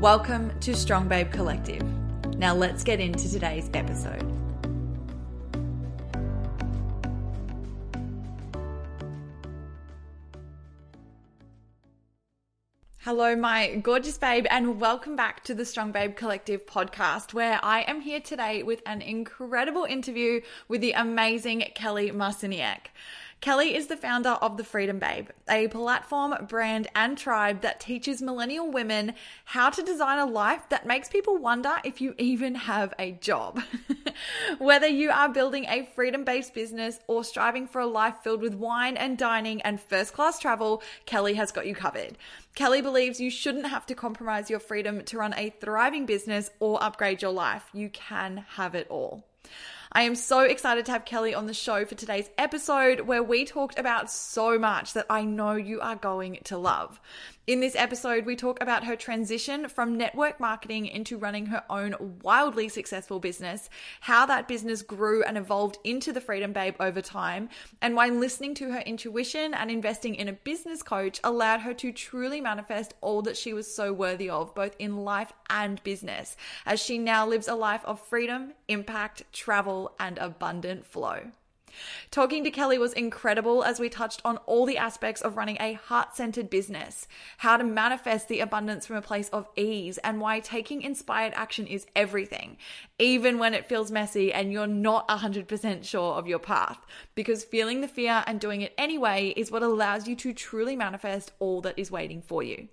[0.00, 1.82] Welcome to Strong Babe Collective.
[2.36, 4.22] Now let's get into today's episode.
[12.98, 17.80] Hello, my gorgeous babe, and welcome back to the Strong Babe Collective podcast, where I
[17.80, 22.92] am here today with an incredible interview with the amazing Kelly Marciniak.
[23.40, 28.20] Kelly is the founder of The Freedom Babe, a platform, brand, and tribe that teaches
[28.20, 32.92] millennial women how to design a life that makes people wonder if you even have
[32.98, 33.62] a job.
[34.58, 38.54] Whether you are building a freedom based business or striving for a life filled with
[38.54, 42.18] wine and dining and first class travel, Kelly has got you covered.
[42.56, 46.82] Kelly believes you shouldn't have to compromise your freedom to run a thriving business or
[46.82, 47.66] upgrade your life.
[47.72, 49.24] You can have it all.
[49.90, 53.46] I am so excited to have Kelly on the show for today's episode where we
[53.46, 57.00] talked about so much that I know you are going to love.
[57.48, 62.18] In this episode, we talk about her transition from network marketing into running her own
[62.22, 63.70] wildly successful business,
[64.02, 67.48] how that business grew and evolved into the Freedom Babe over time,
[67.80, 71.90] and why listening to her intuition and investing in a business coach allowed her to
[71.90, 76.36] truly manifest all that she was so worthy of, both in life and business,
[76.66, 81.22] as she now lives a life of freedom, impact, travel, and abundant flow.
[82.10, 85.74] Talking to Kelly was incredible as we touched on all the aspects of running a
[85.74, 87.08] heart centered business,
[87.38, 91.66] how to manifest the abundance from a place of ease, and why taking inspired action
[91.66, 92.56] is everything,
[92.98, 96.78] even when it feels messy and you're not 100% sure of your path.
[97.14, 101.32] Because feeling the fear and doing it anyway is what allows you to truly manifest
[101.38, 102.68] all that is waiting for you.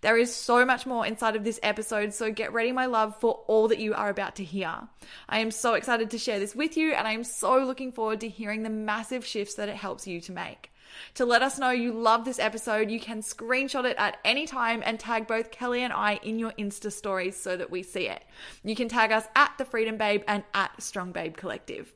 [0.00, 3.42] There is so much more inside of this episode, so get ready, my love, for
[3.46, 4.88] all that you are about to hear.
[5.28, 8.20] I am so excited to share this with you, and I am so looking forward
[8.20, 10.72] to hearing the massive shifts that it helps you to make.
[11.14, 14.82] To let us know you love this episode, you can screenshot it at any time
[14.84, 18.22] and tag both Kelly and I in your Insta stories so that we see it.
[18.62, 21.92] You can tag us at The Freedom Babe and at Strong Babe Collective.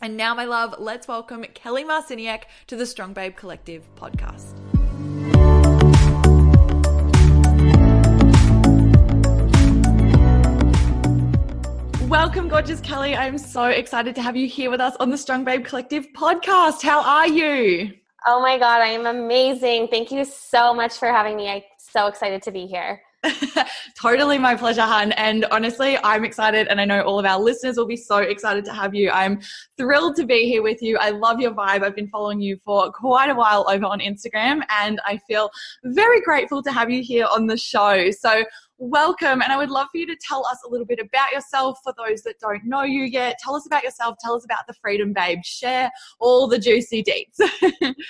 [0.00, 4.83] And now, my love, let's welcome Kelly Marciniak to the Strong Babe Collective podcast.
[12.14, 13.16] Welcome, gorgeous Kelly.
[13.16, 16.80] I'm so excited to have you here with us on the Strong Babe Collective podcast.
[16.80, 17.92] How are you?
[18.24, 19.88] Oh my God, I am amazing.
[19.88, 21.48] Thank you so much for having me.
[21.48, 23.02] I'm so excited to be here.
[24.00, 25.10] totally my pleasure, hun.
[25.12, 28.64] And honestly, I'm excited, and I know all of our listeners will be so excited
[28.66, 29.10] to have you.
[29.10, 29.40] I'm
[29.76, 30.96] thrilled to be here with you.
[30.98, 31.82] I love your vibe.
[31.82, 35.50] I've been following you for quite a while over on Instagram, and I feel
[35.82, 38.10] very grateful to have you here on the show.
[38.12, 38.44] So,
[38.78, 39.42] welcome.
[39.42, 41.94] And I would love for you to tell us a little bit about yourself for
[41.96, 43.38] those that don't know you yet.
[43.42, 44.16] Tell us about yourself.
[44.20, 45.38] Tell us about the Freedom Babe.
[45.44, 45.90] Share
[46.20, 47.94] all the juicy deets.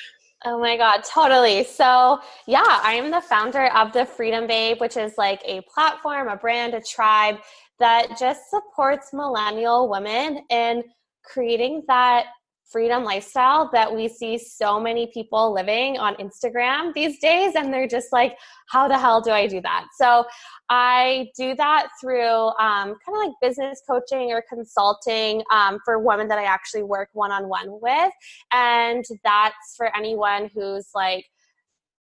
[0.46, 1.64] Oh my God, totally.
[1.64, 6.28] So, yeah, I am the founder of the Freedom Babe, which is like a platform,
[6.28, 7.38] a brand, a tribe
[7.78, 10.82] that just supports millennial women in
[11.24, 12.26] creating that
[12.74, 17.54] freedom lifestyle that we see so many people living on Instagram these days.
[17.54, 18.36] And they're just like,
[18.66, 19.86] how the hell do I do that?
[19.96, 20.24] So
[20.68, 26.26] I do that through um, kind of like business coaching or consulting um, for women
[26.26, 28.12] that I actually work one on one with.
[28.52, 31.26] And that's for anyone who's like,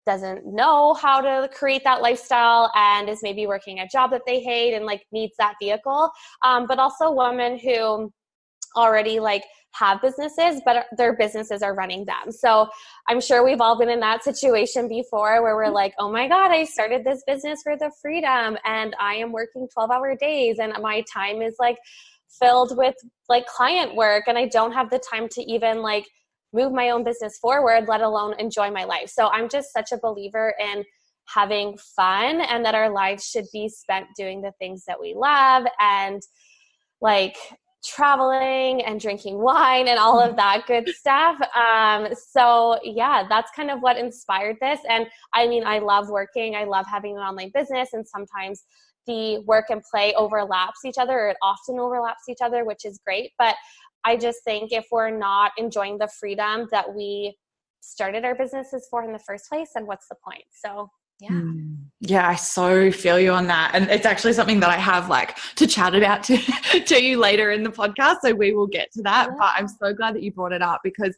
[0.05, 4.39] doesn't know how to create that lifestyle and is maybe working a job that they
[4.39, 6.09] hate and like needs that vehicle
[6.43, 8.11] um, but also women who
[8.75, 12.31] already like have businesses, but their businesses are running them.
[12.31, 12.67] So
[13.07, 16.51] I'm sure we've all been in that situation before where we're like, oh my God,
[16.51, 20.73] I started this business for the freedom and I am working 12 hour days and
[20.81, 21.77] my time is like
[22.39, 22.95] filled with
[23.27, 26.05] like client work and I don't have the time to even like
[26.51, 29.09] move my own business forward, let alone enjoy my life.
[29.09, 30.83] So I'm just such a believer in
[31.33, 35.65] having fun and that our lives should be spent doing the things that we love
[35.79, 36.23] and
[37.01, 37.37] like
[37.83, 41.39] traveling and drinking wine and all of that good stuff.
[41.55, 44.79] Um, so yeah, that's kind of what inspired this.
[44.89, 46.55] And I mean, I love working.
[46.55, 48.63] I love having an online business, and sometimes
[49.07, 52.99] the work and play overlaps each other, or it often overlaps each other, which is
[53.05, 53.31] great.
[53.37, 53.55] But
[54.03, 57.35] I just think if we're not enjoying the freedom that we
[57.81, 60.43] started our businesses for in the first place, then what's the point?
[60.51, 60.89] So
[61.19, 61.29] yeah.
[61.29, 61.88] Mm.
[62.01, 63.71] Yeah, I so feel you on that.
[63.73, 66.37] And it's actually something that I have like to chat about to,
[66.85, 68.17] to you later in the podcast.
[68.21, 69.27] So we will get to that.
[69.29, 69.35] Yeah.
[69.37, 71.15] But I'm so glad that you brought it up because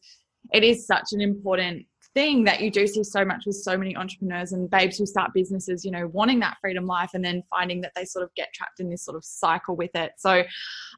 [0.54, 3.95] it is such an important thing that you do see so much with so many
[3.95, 7.81] entrepreneurs and babes who start businesses, you know, wanting that freedom life and then finding
[7.81, 10.11] that they sort of get trapped in this sort of cycle with it.
[10.17, 10.43] So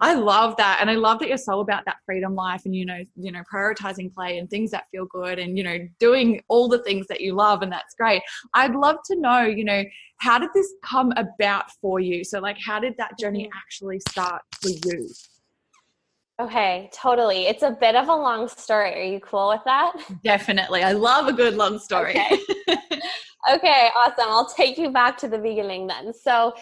[0.01, 0.79] I love that.
[0.81, 3.43] And I love that you're so about that freedom life and, you know, you know,
[3.53, 7.21] prioritizing play and things that feel good and, you know, doing all the things that
[7.21, 7.61] you love.
[7.61, 8.21] And that's great.
[8.53, 9.83] I'd love to know, you know,
[10.17, 12.23] how did this come about for you?
[12.23, 13.57] So like, how did that journey mm-hmm.
[13.57, 15.09] actually start for you?
[16.43, 17.47] Okay, totally.
[17.47, 18.93] It's a bit of a long story.
[18.99, 19.93] Are you cool with that?
[20.25, 20.83] Definitely.
[20.83, 22.19] I love a good long story.
[22.19, 22.37] Okay.
[23.53, 24.25] okay, awesome.
[24.27, 26.13] I'll take you back to the beginning then.
[26.13, 26.53] So,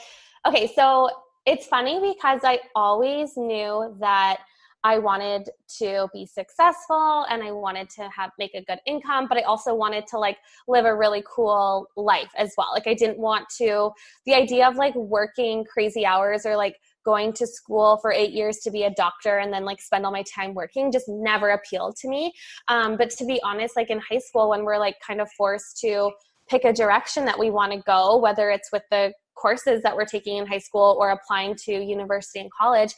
[0.46, 1.10] okay, so
[1.48, 4.42] it's funny because I always knew that
[4.84, 5.50] I wanted
[5.80, 9.74] to be successful and I wanted to have make a good income, but I also
[9.74, 10.38] wanted to like
[10.68, 12.70] live a really cool life as well.
[12.72, 13.92] Like I didn't want to
[14.26, 18.58] the idea of like working crazy hours or like going to school for eight years
[18.60, 21.96] to be a doctor and then like spend all my time working just never appealed
[21.98, 22.32] to me.
[22.68, 25.80] Um, but to be honest, like in high school, when we're like kind of forced
[25.82, 26.12] to
[26.50, 30.06] pick a direction that we want to go, whether it's with the courses that we're
[30.06, 32.94] taking in high school or applying to university and college,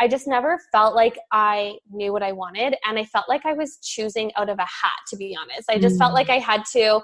[0.00, 2.76] I just never felt like I knew what I wanted.
[2.86, 5.68] And I felt like I was choosing out of a hat, to be honest.
[5.68, 5.98] I just mm.
[5.98, 7.00] felt like I had to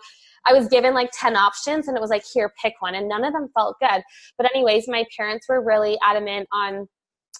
[0.46, 2.94] I was given like 10 options and it was like, here, pick one.
[2.94, 4.02] And none of them felt good.
[4.36, 6.88] But, anyways, my parents were really adamant on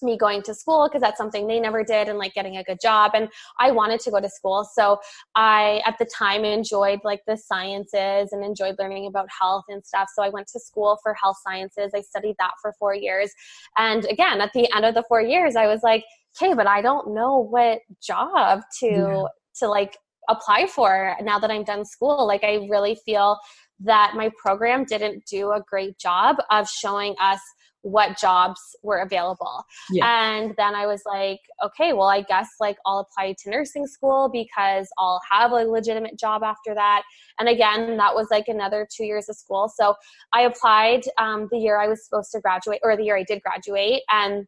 [0.03, 2.79] me going to school because that's something they never did and like getting a good
[2.83, 3.29] job and
[3.61, 4.99] i wanted to go to school so
[5.35, 10.09] i at the time enjoyed like the sciences and enjoyed learning about health and stuff
[10.15, 13.31] so i went to school for health sciences i studied that for four years
[13.79, 16.05] and again at the end of the four years i was like
[16.37, 19.25] okay but i don't know what job to yeah.
[19.55, 19.97] to like
[20.29, 22.27] apply for now that I'm done school.
[22.27, 23.39] Like, I really feel
[23.81, 27.41] that my program didn't do a great job of showing us
[27.85, 29.63] what jobs were available.
[29.91, 30.07] Yeah.
[30.09, 34.31] And then I was like, okay, well, I guess like I'll apply to nursing school
[34.33, 37.03] because I'll have a legitimate job after that.
[37.39, 39.71] And again, that was like another two years of school.
[39.75, 39.95] So
[40.33, 43.43] I applied um, the year I was supposed to graduate, or the year I did
[43.43, 44.01] graduate.
[44.11, 44.47] And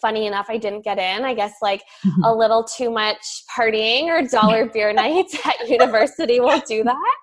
[0.00, 1.24] funny enough i didn't get in.
[1.24, 2.24] I guess like mm-hmm.
[2.24, 7.14] a little too much partying or dollar beer nights at university will do that.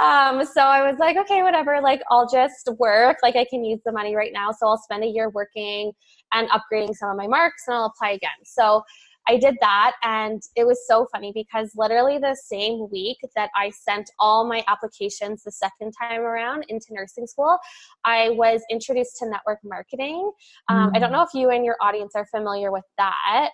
[0.00, 3.18] Um so i was like okay whatever like i'll just work.
[3.22, 5.92] Like i can use the money right now so i'll spend a year working
[6.32, 8.30] and upgrading some of my marks and i'll apply again.
[8.44, 8.82] So
[9.28, 13.70] I did that and it was so funny because literally the same week that I
[13.70, 17.58] sent all my applications the second time around into nursing school,
[18.04, 20.30] I was introduced to network marketing.
[20.68, 20.96] Um, mm.
[20.96, 23.50] I don't know if you and your audience are familiar with that.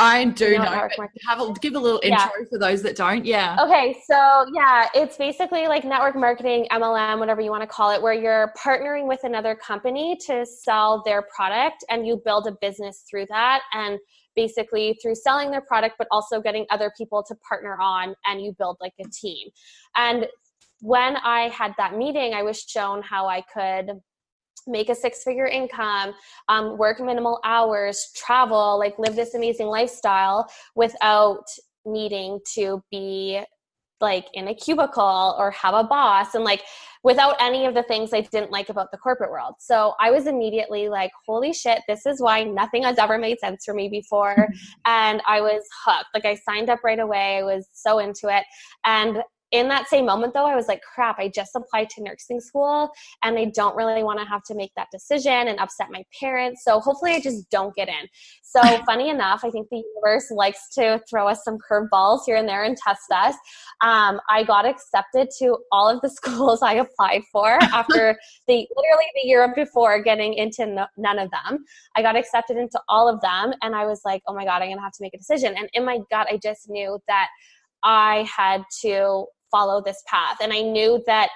[0.00, 0.64] I do you know.
[0.64, 0.88] know
[1.28, 2.44] have a, give a little intro yeah.
[2.48, 3.24] for those that don't.
[3.24, 3.58] Yeah.
[3.60, 8.00] Okay, so yeah, it's basically like network marketing, MLM, whatever you want to call it,
[8.00, 13.04] where you're partnering with another company to sell their product, and you build a business
[13.10, 13.60] through that.
[13.74, 13.98] And
[14.36, 18.54] basically through selling their product, but also getting other people to partner on, and you
[18.58, 19.48] build like a team.
[19.96, 20.26] And
[20.80, 24.00] when I had that meeting, I was shown how I could
[24.66, 26.12] make a six figure income,
[26.48, 31.44] um, work minimal hours, travel, like live this amazing lifestyle without
[31.84, 33.42] needing to be
[34.00, 36.62] like in a cubicle or have a boss and like
[37.02, 39.54] without any of the things I didn't like about the corporate world.
[39.58, 43.64] So I was immediately like, holy shit, this is why nothing has ever made sense
[43.64, 44.48] for me before.
[44.84, 46.08] and I was hooked.
[46.14, 47.38] Like I signed up right away.
[47.38, 48.44] I was so into it.
[48.84, 52.40] And in that same moment though i was like crap i just applied to nursing
[52.40, 52.90] school
[53.22, 56.62] and i don't really want to have to make that decision and upset my parents
[56.64, 58.08] so hopefully i just don't get in.
[58.42, 62.48] So funny enough i think the universe likes to throw us some curveballs here and
[62.48, 63.34] there and test us.
[63.80, 69.06] Um, i got accepted to all of the schools i applied for after the literally
[69.14, 71.64] the year before getting into no, none of them.
[71.96, 74.70] I got accepted into all of them and i was like oh my god i'm
[74.70, 75.54] gonna have to make a decision.
[75.56, 77.28] And in my gut i just knew that
[77.82, 80.38] I had to follow this path.
[80.40, 81.30] And I knew that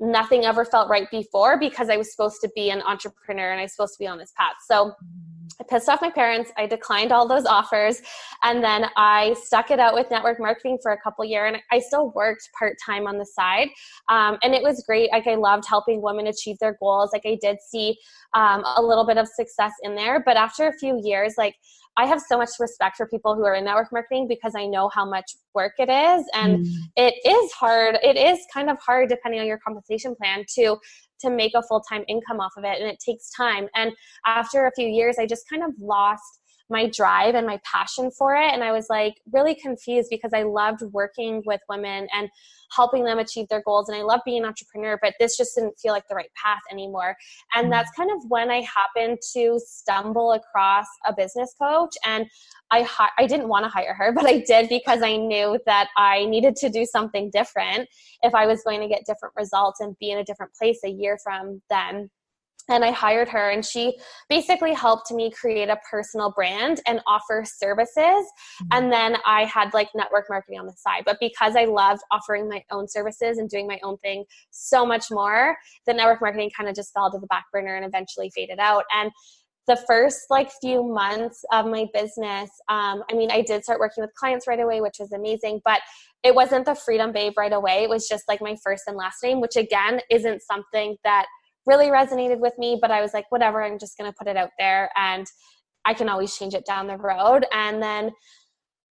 [0.00, 3.64] nothing ever felt right before because I was supposed to be an entrepreneur and I
[3.64, 4.54] was supposed to be on this path.
[4.66, 5.29] So mm-hmm.
[5.60, 6.50] I pissed off my parents.
[6.56, 8.00] I declined all those offers.
[8.42, 11.52] And then I stuck it out with network marketing for a couple years.
[11.52, 13.68] And I still worked part time on the side.
[14.08, 15.10] Um, and it was great.
[15.12, 17.10] Like I loved helping women achieve their goals.
[17.12, 17.98] Like I did see
[18.34, 20.22] um, a little bit of success in there.
[20.24, 21.54] But after a few years, like
[21.96, 24.88] I have so much respect for people who are in network marketing because I know
[24.88, 26.24] how much work it is.
[26.34, 26.72] And mm.
[26.96, 27.98] it is hard.
[28.02, 30.78] It is kind of hard depending on your compensation plan to
[31.20, 33.68] to make a full-time income off of it and it takes time.
[33.74, 33.92] And
[34.26, 36.39] after a few years i just kind of lost
[36.70, 40.42] my drive and my passion for it and i was like really confused because i
[40.42, 42.28] loved working with women and
[42.74, 45.74] helping them achieve their goals and i love being an entrepreneur but this just didn't
[45.80, 47.16] feel like the right path anymore
[47.54, 47.70] and mm.
[47.70, 52.26] that's kind of when i happened to stumble across a business coach and
[52.70, 55.88] I hi- I didn't want to hire her, but I did because I knew that
[55.96, 57.88] I needed to do something different
[58.22, 60.90] if I was going to get different results and be in a different place a
[60.90, 62.10] year from then.
[62.68, 63.98] And I hired her, and she
[64.28, 67.94] basically helped me create a personal brand and offer services.
[67.96, 68.66] Mm-hmm.
[68.72, 71.02] And then I had like network marketing on the side.
[71.04, 75.06] But because I loved offering my own services and doing my own thing so much
[75.10, 78.58] more, the network marketing kind of just fell to the back burner and eventually faded
[78.58, 78.84] out.
[78.94, 79.10] And
[79.66, 84.02] the first like few months of my business um, i mean i did start working
[84.02, 85.80] with clients right away which was amazing but
[86.24, 89.22] it wasn't the freedom babe right away it was just like my first and last
[89.22, 91.26] name which again isn't something that
[91.66, 94.36] really resonated with me but i was like whatever i'm just going to put it
[94.36, 95.26] out there and
[95.84, 98.10] i can always change it down the road and then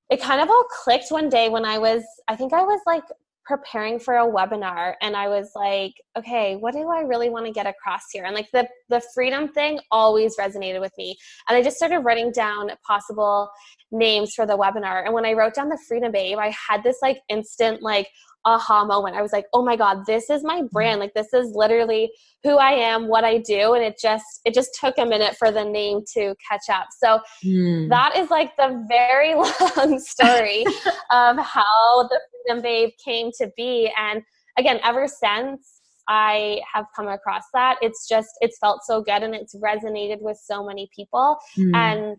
[0.10, 3.04] it kind of all clicked one day when i was i think i was like
[3.50, 7.52] preparing for a webinar and I was like, okay, what do I really want to
[7.52, 8.26] get across here?
[8.26, 11.18] And like the the freedom thing always resonated with me.
[11.50, 13.50] And I just started writing down possible
[13.92, 15.04] names for the webinar.
[15.04, 18.08] And when I wrote down the Freedom Babe, I had this like instant like
[18.46, 19.16] aha moment.
[19.16, 21.00] I was like, oh my God, this is my brand.
[21.00, 22.12] Like this is literally
[22.44, 23.74] who I am, what I do.
[23.74, 26.88] And it just it just took a minute for the name to catch up.
[26.98, 27.90] So mm.
[27.90, 29.36] that is like the very
[29.78, 30.66] long story
[31.12, 33.92] of how the Freedom Babe came to be.
[33.98, 34.22] And
[34.58, 39.36] again, ever since I have come across that, it's just it's felt so good and
[39.36, 41.38] it's resonated with so many people.
[41.58, 41.76] Mm.
[41.76, 42.18] And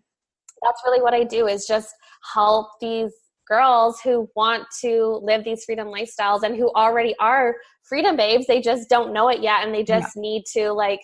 [0.63, 1.89] that's really what I do is just
[2.33, 3.11] help these
[3.51, 8.61] girls who want to live these freedom lifestyles and who already are freedom babes they
[8.61, 10.21] just don't know it yet and they just yeah.
[10.21, 11.01] need to like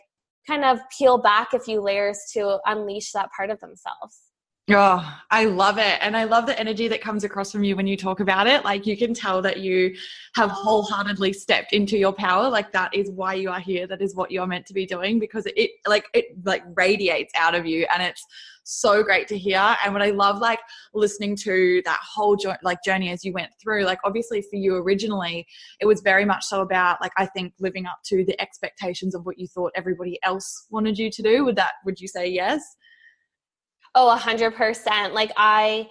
[0.48, 4.27] kind of peel back a few layers to unleash that part of themselves
[4.70, 5.98] Oh, I love it.
[6.02, 8.66] And I love the energy that comes across from you when you talk about it.
[8.66, 9.96] Like you can tell that you
[10.36, 12.50] have wholeheartedly stepped into your power.
[12.50, 13.88] Like that is why you are here.
[13.88, 17.56] That is what you're meant to be doing because it like it like radiates out
[17.56, 18.26] of you and it's
[18.66, 19.78] so great to hear.
[19.86, 20.60] And what I love like
[20.94, 24.76] listening to that whole jo- like journey as you went through, like obviously for you
[24.76, 25.48] originally,
[25.80, 29.26] it was very much so about like I think living up to the expectations of
[29.26, 31.46] what you thought everybody else wanted you to do.
[31.46, 32.76] Would that would you say yes?
[34.00, 35.16] Oh, a hundred percent.
[35.16, 35.90] Like I,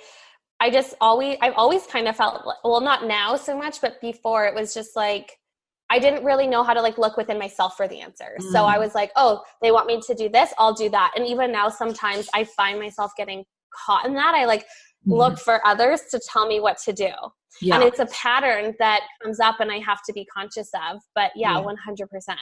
[0.61, 4.47] I just always, I've always kind of felt, well, not now so much, but before
[4.47, 5.33] it was just like,
[5.91, 8.37] I didn't really know how to like look within myself for the answer.
[8.41, 8.53] Mm.
[8.53, 8.81] So I mm.
[8.81, 11.15] was like, oh, they want me to do this, I'll do that.
[11.17, 13.45] And even now, sometimes I find myself getting
[13.75, 14.35] caught in that.
[14.35, 15.17] I like mm.
[15.17, 17.11] look for others to tell me what to do.
[17.61, 17.75] Yeah.
[17.75, 21.01] And it's a pattern that comes up and I have to be conscious of.
[21.17, 21.65] But yeah, yeah.
[21.65, 22.37] 100%.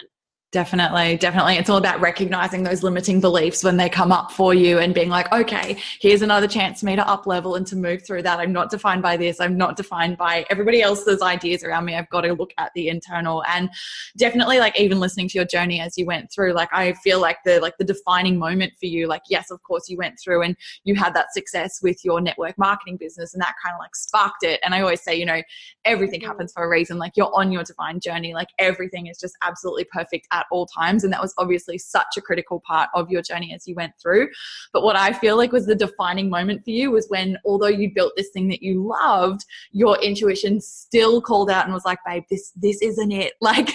[0.54, 1.56] Definitely, definitely.
[1.56, 5.08] It's all about recognizing those limiting beliefs when they come up for you and being
[5.08, 8.38] like, okay, here's another chance for me to up level and to move through that.
[8.38, 9.40] I'm not defined by this.
[9.40, 11.96] I'm not defined by everybody else's ideas around me.
[11.96, 13.68] I've got to look at the internal and
[14.16, 17.38] definitely like even listening to your journey as you went through, like I feel like
[17.44, 20.56] the like the defining moment for you, like, yes, of course you went through and
[20.84, 24.44] you had that success with your network marketing business and that kind of like sparked
[24.44, 24.60] it.
[24.62, 25.42] And I always say, you know,
[25.84, 26.28] everything mm-hmm.
[26.28, 26.96] happens for a reason.
[26.96, 28.34] Like you're on your divine journey.
[28.34, 31.04] Like everything is just absolutely perfect at all times.
[31.04, 34.28] And that was obviously such a critical part of your journey as you went through.
[34.72, 37.92] But what I feel like was the defining moment for you was when, although you
[37.94, 42.24] built this thing that you loved, your intuition still called out and was like, babe,
[42.30, 43.34] this, this isn't it.
[43.44, 43.68] Like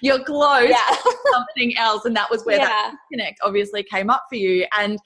[0.00, 0.96] you're close yeah.
[1.32, 2.04] something else.
[2.04, 2.66] And that was where yeah.
[2.66, 4.64] that connect obviously came up for you.
[4.78, 5.00] And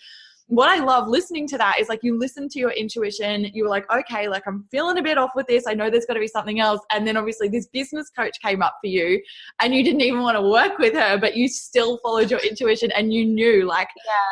[0.53, 3.71] what I love listening to that is like you listen to your intuition, you were
[3.71, 5.65] like, okay, like I'm feeling a bit off with this.
[5.67, 6.83] I know there's got to be something else.
[6.93, 9.23] And then obviously this business coach came up for you
[9.63, 12.91] and you didn't even want to work with her, but you still followed your intuition
[12.93, 13.89] and you knew like,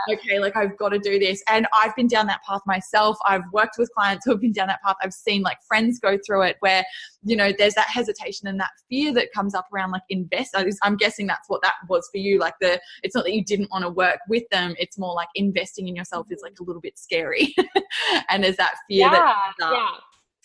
[0.09, 0.15] yeah.
[0.15, 1.43] okay, like I've got to do this.
[1.49, 3.17] And I've been down that path myself.
[3.27, 4.97] I've worked with clients who have been down that path.
[5.03, 6.85] I've seen like friends go through it where,
[7.23, 10.57] you know, there's that hesitation and that fear that comes up around like invest.
[10.83, 12.39] I'm guessing that's what that was for you.
[12.39, 14.75] Like the, it's not that you didn't want to work with them.
[14.79, 17.55] It's more like investing in yourself is like a little bit scary.
[18.29, 19.89] and there's that fear yeah, that yeah.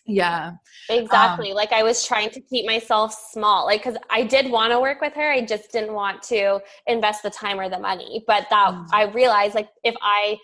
[0.08, 0.52] Yeah.
[0.90, 1.50] Exactly.
[1.50, 3.66] Um, like I was trying to keep myself small.
[3.66, 7.24] Like cuz I did want to work with her, I just didn't want to invest
[7.24, 8.24] the time or the money.
[8.28, 8.88] But that mm.
[8.94, 10.38] I realized like if I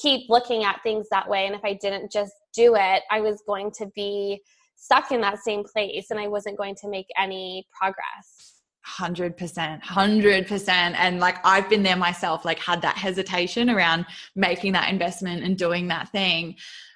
[0.00, 3.42] keep looking at things that way and if i didn't just do it i was
[3.46, 4.40] going to be
[4.78, 8.54] stuck in that same place and i wasn't going to make any progress.
[8.86, 14.90] 100% 100% and like i've been there myself like had that hesitation around making that
[14.90, 16.54] investment and doing that thing.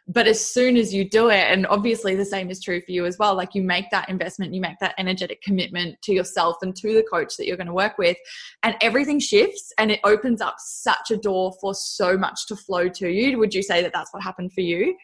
[0.08, 3.04] But as soon as you do it and obviously the same is true for you
[3.04, 6.74] as well like you make that investment you make that energetic commitment to yourself and
[6.76, 8.16] to the coach that you're going to work with
[8.62, 12.88] and everything shifts and it opens up such a door for so much to flow
[12.88, 13.38] to you.
[13.38, 14.96] Would you say that that's what happened for you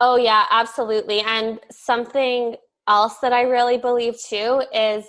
[0.00, 2.56] oh yeah absolutely and something
[2.88, 5.04] else that i really believe too is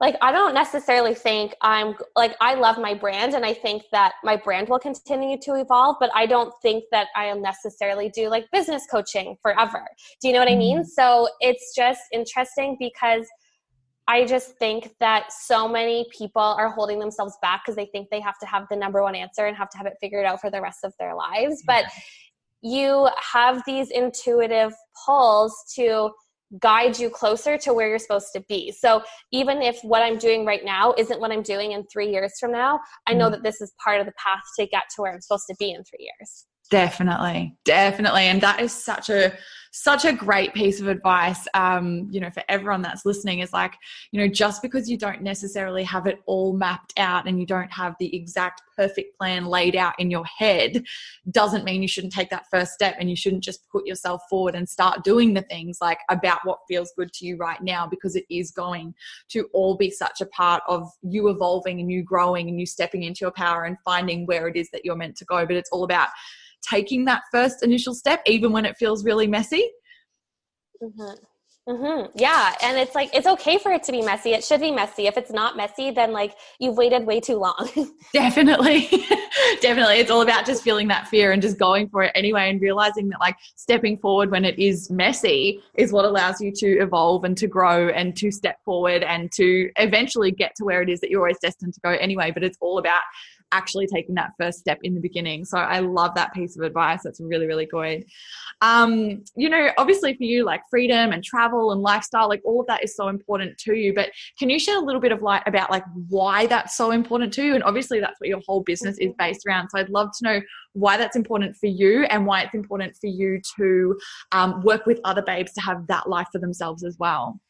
[0.00, 4.12] like i don't necessarily think i'm like i love my brand and i think that
[4.22, 8.46] my brand will continue to evolve but i don't think that i'll necessarily do like
[8.52, 9.84] business coaching forever.
[10.20, 10.78] Do you know what i mean?
[10.78, 10.88] Mm-hmm.
[10.88, 13.26] so it's just interesting because
[14.06, 18.20] i just think that so many people are holding themselves back because they think they
[18.20, 20.50] have to have the number one answer and have to have it figured out for
[20.50, 21.84] the rest of their lives but
[22.62, 24.72] you have these intuitive
[25.06, 26.10] pulls to
[26.60, 28.72] guide you closer to where you're supposed to be.
[28.72, 32.34] So even if what I'm doing right now isn't what I'm doing in three years
[32.40, 33.32] from now, I know mm.
[33.32, 35.72] that this is part of the path to get to where I'm supposed to be
[35.72, 36.46] in three years.
[36.70, 38.24] Definitely, definitely.
[38.24, 39.32] And that is such a
[39.70, 43.74] such a great piece of advice um, you know for everyone that's listening is like
[44.12, 47.72] you know just because you don't necessarily have it all mapped out and you don't
[47.72, 50.82] have the exact perfect plan laid out in your head
[51.30, 54.54] doesn't mean you shouldn't take that first step and you shouldn't just put yourself forward
[54.54, 58.14] and start doing the things like about what feels good to you right now because
[58.14, 58.94] it is going
[59.28, 63.02] to all be such a part of you evolving and you growing and you stepping
[63.02, 65.70] into your power and finding where it is that you're meant to go but it's
[65.70, 66.08] all about
[66.62, 69.57] taking that first initial step, even when it feels really messy.
[70.82, 71.24] Mm-hmm.
[71.68, 72.18] Mm-hmm.
[72.18, 72.54] Yeah.
[72.62, 74.30] And it's like, it's okay for it to be messy.
[74.30, 75.06] It should be messy.
[75.06, 77.68] If it's not messy, then like you've waited way too long.
[78.14, 78.88] Definitely.
[79.60, 79.98] Definitely.
[79.98, 83.10] It's all about just feeling that fear and just going for it anyway and realizing
[83.10, 87.36] that like stepping forward when it is messy is what allows you to evolve and
[87.36, 91.10] to grow and to step forward and to eventually get to where it is that
[91.10, 92.30] you're always destined to go anyway.
[92.30, 93.02] But it's all about
[93.52, 95.44] actually taking that first step in the beginning.
[95.44, 97.00] So I love that piece of advice.
[97.02, 98.04] That's really, really good.
[98.60, 102.66] Um, you know, obviously for you, like freedom and travel and lifestyle, like all of
[102.66, 103.94] that is so important to you.
[103.94, 107.32] But can you share a little bit of light about like why that's so important
[107.34, 107.54] to you?
[107.54, 109.68] And obviously that's what your whole business is based around.
[109.70, 110.40] So I'd love to know
[110.72, 113.98] why that's important for you and why it's important for you to
[114.32, 117.40] um, work with other babes to have that life for themselves as well.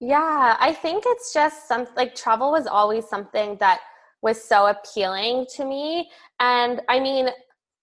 [0.00, 3.80] Yeah, I think it's just something like travel was always something that
[4.24, 6.10] was so appealing to me.
[6.40, 7.28] And I mean,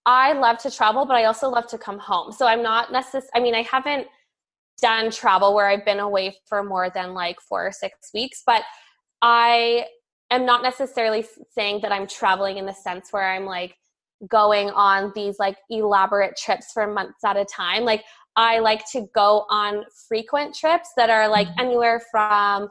[0.04, 2.32] I love to travel, but I also love to come home.
[2.32, 4.08] So I'm not necessarily, I mean, I haven't
[4.82, 8.62] done travel where I've been away for more than like four or six weeks, but
[9.22, 9.86] I
[10.30, 11.24] am not necessarily
[11.54, 13.76] saying that I'm traveling in the sense where I'm like
[14.28, 17.84] going on these like elaborate trips for months at a time.
[17.84, 18.02] Like,
[18.34, 21.60] I like to go on frequent trips that are like mm-hmm.
[21.60, 22.68] anywhere from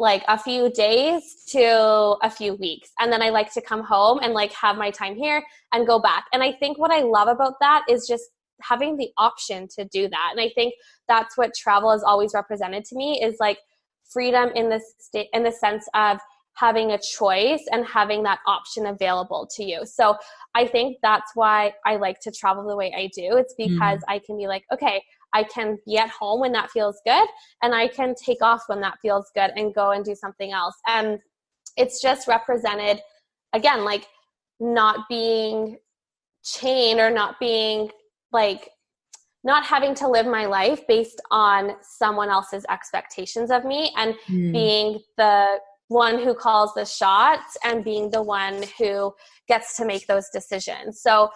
[0.00, 4.18] like a few days to a few weeks and then i like to come home
[4.22, 7.28] and like have my time here and go back and i think what i love
[7.28, 8.24] about that is just
[8.62, 10.72] having the option to do that and i think
[11.06, 13.58] that's what travel has always represented to me is like
[14.10, 16.18] freedom in the state in the sense of
[16.54, 20.16] having a choice and having that option available to you so
[20.54, 23.74] i think that's why i like to travel the way i do it's mm-hmm.
[23.74, 24.14] because mm.
[24.14, 27.28] i can be like okay I can be at home when that feels good
[27.62, 30.74] and I can take off when that feels good and go and do something else.
[30.86, 31.18] And
[31.76, 33.00] it's just represented
[33.52, 34.06] again like
[34.58, 35.78] not being
[36.44, 37.90] chained or not being
[38.32, 38.70] like
[39.42, 44.52] not having to live my life based on someone else's expectations of me and mm.
[44.52, 49.12] being the one who calls the shots and being the one who
[49.48, 51.00] gets to make those decisions.
[51.02, 51.30] So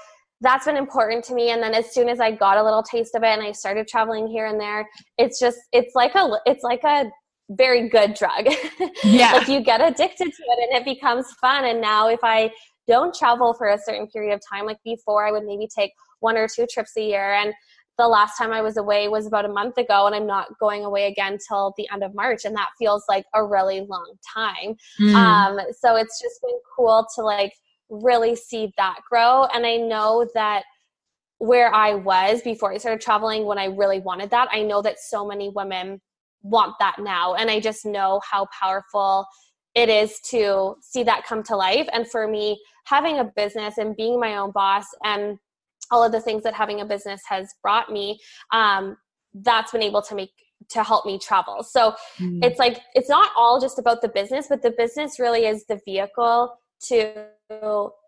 [0.45, 1.51] that's been important to me.
[1.51, 3.89] And then as soon as i got a little taste of it and i started
[3.89, 7.11] traveling here and there it's just it's like a it's like a
[7.51, 8.47] very good drug.
[9.05, 9.33] Yeah.
[9.33, 11.65] Like you get addicted to it and it becomes fun.
[11.65, 12.51] And now if i
[12.87, 16.37] don't travel for a certain period of time like before i would maybe take one
[16.37, 17.35] or two trips a year.
[17.35, 17.53] And
[17.97, 20.85] the last time i was away was about a month ago and i'm not going
[20.85, 22.45] away again till the end of march.
[22.45, 24.77] And that feels like a really long time.
[25.01, 25.15] Mm.
[25.15, 27.53] um, so it's just been cool to like
[27.91, 29.45] really see that grow.
[29.53, 30.65] And I know that
[31.39, 34.99] where I was before I started traveling, when I really wanted that, I know that
[34.99, 36.01] so many women
[36.43, 37.35] want that now.
[37.35, 39.27] And I just know how powerful
[39.75, 41.89] it is to see that come to life.
[41.93, 45.39] And for me, having a business and being my own boss and
[45.91, 48.19] all of the things that having a business has brought me,
[48.53, 48.97] um,
[49.35, 50.31] that's been able to make
[50.71, 51.63] to help me travel.
[51.63, 52.43] So mm.
[52.43, 55.81] it's like it's not all just about the business, but the business really is the
[55.85, 56.57] vehicle
[56.89, 57.27] to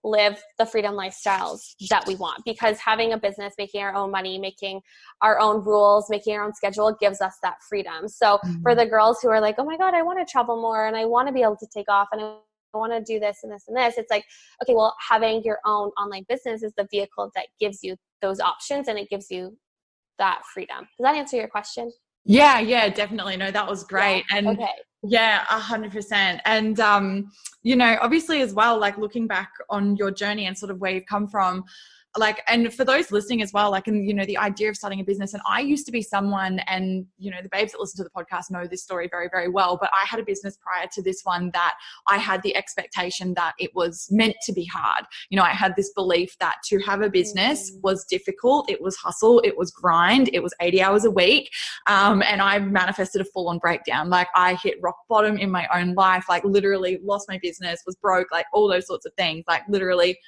[0.02, 4.38] live the freedom lifestyles that we want because having a business making our own money
[4.38, 4.80] making
[5.20, 8.08] our own rules making our own schedule gives us that freedom.
[8.08, 8.62] So mm-hmm.
[8.62, 10.96] for the girls who are like oh my god i want to travel more and
[10.96, 12.34] i want to be able to take off and i
[12.72, 14.24] want to do this and this and this it's like
[14.62, 18.88] okay well having your own online business is the vehicle that gives you those options
[18.88, 19.56] and it gives you
[20.18, 20.80] that freedom.
[20.98, 21.92] Does that answer your question
[22.26, 24.36] yeah yeah definitely no that was great yeah.
[24.36, 24.68] and okay
[25.08, 26.40] yeah, a hundred percent.
[26.44, 27.30] And um,
[27.62, 30.92] you know, obviously as well, like looking back on your journey and sort of where
[30.92, 31.64] you've come from,
[32.18, 35.00] like and for those listening as well like and you know the idea of starting
[35.00, 37.96] a business and i used to be someone and you know the babes that listen
[37.96, 40.86] to the podcast know this story very very well but i had a business prior
[40.92, 41.74] to this one that
[42.08, 45.74] i had the expectation that it was meant to be hard you know i had
[45.76, 47.82] this belief that to have a business mm.
[47.82, 51.50] was difficult it was hustle it was grind it was 80 hours a week
[51.86, 55.66] um, and i manifested a full on breakdown like i hit rock bottom in my
[55.74, 59.44] own life like literally lost my business was broke like all those sorts of things
[59.48, 60.18] like literally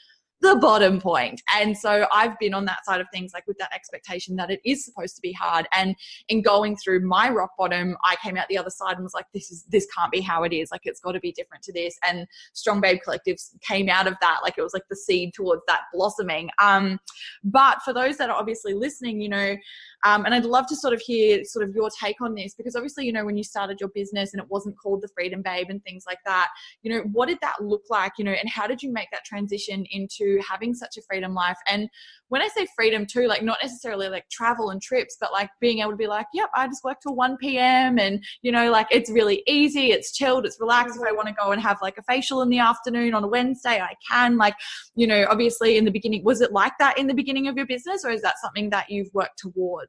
[0.41, 1.41] the bottom point.
[1.55, 4.61] And so I've been on that side of things, like with that expectation that it
[4.65, 5.67] is supposed to be hard.
[5.73, 5.97] And
[6.29, 9.27] in going through my rock bottom, I came out the other side and was like,
[9.35, 10.71] this is, this can't be how it is.
[10.71, 11.99] Like, it's got to be different to this.
[12.07, 14.41] And Strong Babe Collectives came out of that.
[14.43, 16.51] Like, it was like the seed towards that blossoming.
[16.63, 17.01] Um,
[17.43, 19.57] but for those that are obviously listening, you know,
[20.05, 22.77] um, and I'd love to sort of hear sort of your take on this because
[22.77, 25.67] obviously, you know, when you started your business and it wasn't called the Freedom Babe
[25.71, 26.49] and things like that,
[26.83, 29.25] you know, what did that look like, you know, and how did you make that
[29.25, 31.57] transition into having such a freedom life?
[31.69, 31.89] And
[32.29, 35.81] when I say freedom too, like not necessarily like travel and trips, but like being
[35.81, 37.99] able to be like, yep, I just work till 1 p.m.
[37.99, 40.97] and, you know, like it's really easy, it's chilled, it's relaxed.
[40.97, 43.29] If I want to go and have like a facial in the afternoon on a
[43.29, 44.37] Wednesday, I can.
[44.37, 44.55] Like,
[44.95, 47.67] you know, obviously in the beginning, was it like that in the beginning of your
[47.67, 49.88] business or is that something that you've worked towards?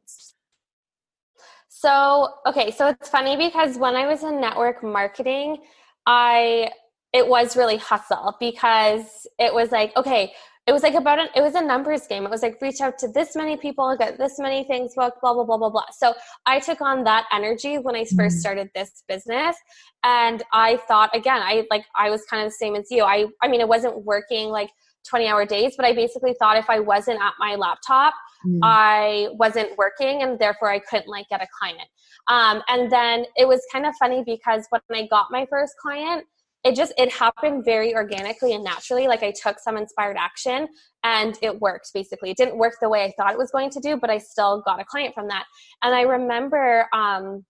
[1.68, 5.58] So, okay, so it's funny because when I was in network marketing,
[6.06, 6.72] I
[7.14, 10.32] it was really hustle because it was like, okay,
[10.68, 12.26] it was like about an, it was a numbers game.
[12.26, 15.34] It was like reach out to this many people, get this many things booked, blah
[15.34, 15.86] blah blah blah blah.
[15.98, 16.14] So
[16.46, 18.30] I took on that energy when I 1st mm-hmm.
[18.30, 19.56] started this business,
[20.04, 23.04] and I thought again, I like I was kind of the same as you.
[23.04, 24.70] I I mean, it wasn't working like
[25.10, 28.13] 20 hour days, but I basically thought if I wasn't at my laptop,
[28.45, 28.60] mm.
[28.63, 31.88] I wasn't working and therefore I couldn't like get a client.
[32.28, 36.26] Um, and then it was kind of funny because when I got my first client,
[36.63, 40.67] it just it happened very organically and naturally like i took some inspired action
[41.04, 43.80] and it worked basically it didn't work the way i thought it was going to
[43.80, 45.45] do but i still got a client from that
[45.84, 47.45] and i remember um,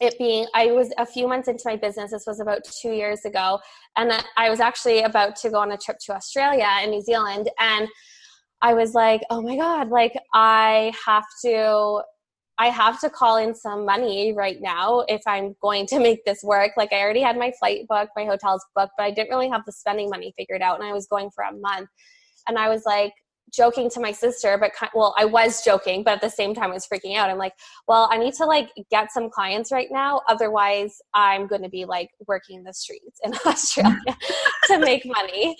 [0.00, 3.24] it being i was a few months into my business this was about two years
[3.24, 3.58] ago
[3.96, 7.48] and i was actually about to go on a trip to australia and new zealand
[7.58, 7.88] and
[8.62, 12.00] i was like oh my god like i have to
[12.58, 16.42] I have to call in some money right now if I'm going to make this
[16.42, 16.72] work.
[16.76, 19.62] Like I already had my flight booked, my hotel's booked, but I didn't really have
[19.66, 21.88] the spending money figured out and I was going for a month.
[22.48, 23.12] And I was like,
[23.54, 26.74] joking to my sister, but well, I was joking, but at the same time, I
[26.74, 27.30] was freaking out.
[27.30, 27.54] I'm like,
[27.86, 30.22] well, I need to like get some clients right now.
[30.28, 34.16] Otherwise, I'm going to be like working the streets in Australia
[34.66, 35.56] to make money.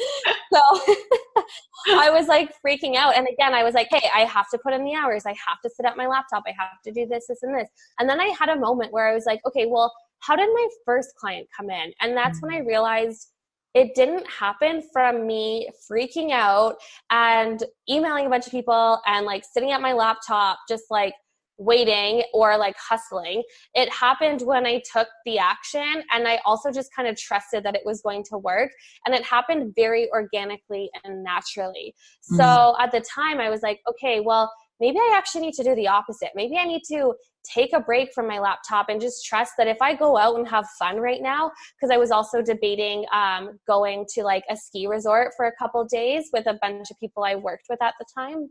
[0.53, 0.61] So
[1.89, 3.17] I was like freaking out.
[3.17, 5.25] And again, I was like, hey, I have to put in the hours.
[5.27, 6.43] I have to sit at my laptop.
[6.47, 7.69] I have to do this, this, and this.
[7.99, 10.69] And then I had a moment where I was like, okay, well, how did my
[10.85, 11.93] first client come in?
[12.01, 13.29] And that's when I realized
[13.77, 16.77] it didn't happen from me freaking out
[17.11, 21.13] and emailing a bunch of people and like sitting at my laptop just like
[21.59, 23.43] waiting or like hustling.
[23.75, 27.75] It happened when I took the action and I also just kind of trusted that
[27.75, 28.71] it was going to work.
[29.05, 31.95] And it happened very organically and naturally.
[32.33, 32.37] Mm-hmm.
[32.37, 35.75] So at the time, I was like, okay, well, maybe I actually need to do
[35.75, 36.31] the opposite.
[36.35, 37.13] Maybe I need to
[37.55, 40.49] take a break from my laptop and just trust that if I go out and
[40.49, 44.87] have fun right now, because I was also debating um, going to like a ski
[44.87, 48.07] resort for a couple days with a bunch of people I worked with at the
[48.15, 48.49] time.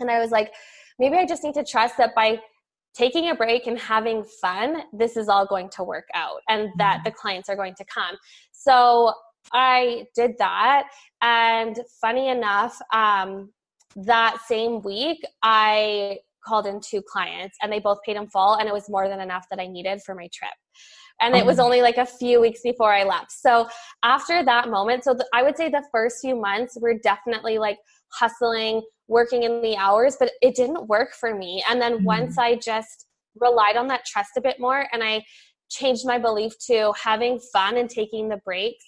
[0.00, 0.52] And I was like,
[0.98, 2.38] maybe I just need to trust that by
[2.94, 6.96] taking a break and having fun, this is all going to work out and that
[6.96, 7.04] mm-hmm.
[7.04, 8.16] the clients are going to come.
[8.52, 9.12] So
[9.52, 10.88] I did that.
[11.22, 13.50] And funny enough, um,
[13.96, 18.68] that same week, I called in two clients and they both paid in full and
[18.68, 20.54] it was more than enough that I needed for my trip.
[21.20, 21.64] And it was oh.
[21.64, 23.32] only like a few weeks before I left.
[23.32, 23.68] So
[24.02, 27.78] after that moment, so the, I would say the first few months were definitely like
[28.12, 31.64] hustling, working in the hours, but it didn't work for me.
[31.68, 32.04] And then mm-hmm.
[32.04, 33.06] once I just
[33.40, 35.24] relied on that trust a bit more and I
[35.70, 38.84] changed my belief to having fun and taking the breaks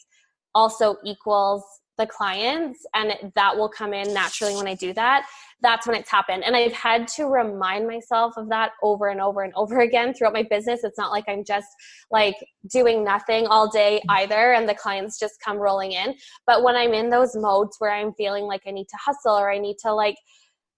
[0.54, 1.64] also equals
[1.98, 5.26] the clients and that will come in naturally when I do that
[5.60, 6.44] that's when it's happened.
[6.44, 10.32] And I've had to remind myself of that over and over and over again throughout
[10.32, 10.84] my business.
[10.84, 11.68] It's not like I'm just
[12.10, 12.36] like
[12.70, 16.14] doing nothing all day either and the clients just come rolling in.
[16.46, 19.50] But when I'm in those modes where I'm feeling like I need to hustle or
[19.50, 20.16] I need to like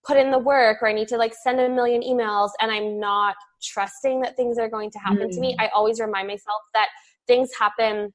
[0.06, 2.98] put in the work or I need to like send a million emails and I'm
[2.98, 5.34] not trusting that things are going to happen mm.
[5.34, 5.62] to me, mm.
[5.62, 6.88] I always remind myself that
[7.26, 8.12] things happen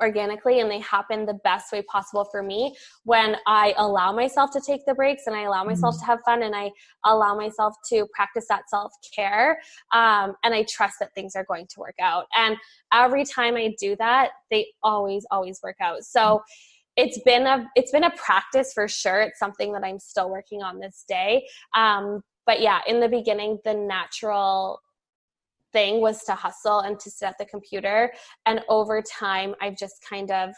[0.00, 2.74] organically and they happen the best way possible for me
[3.04, 6.00] when I allow myself to take the breaks and I allow myself mm-hmm.
[6.00, 6.70] to have fun and I
[7.04, 9.58] allow myself to practice that self care
[9.92, 12.26] um, and I trust that things are going to work out.
[12.34, 12.56] And
[12.92, 16.04] every time I do that, they always, always work out.
[16.04, 16.42] So
[16.96, 19.20] it's been a it's been a practice for sure.
[19.20, 21.46] It's something that I'm still working on this day.
[21.74, 24.80] Um, but yeah, in the beginning, the natural
[25.72, 28.12] thing was to hustle and to sit at the computer.
[28.46, 30.50] And over time, I've just kind of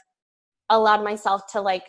[0.68, 1.85] allowed myself to like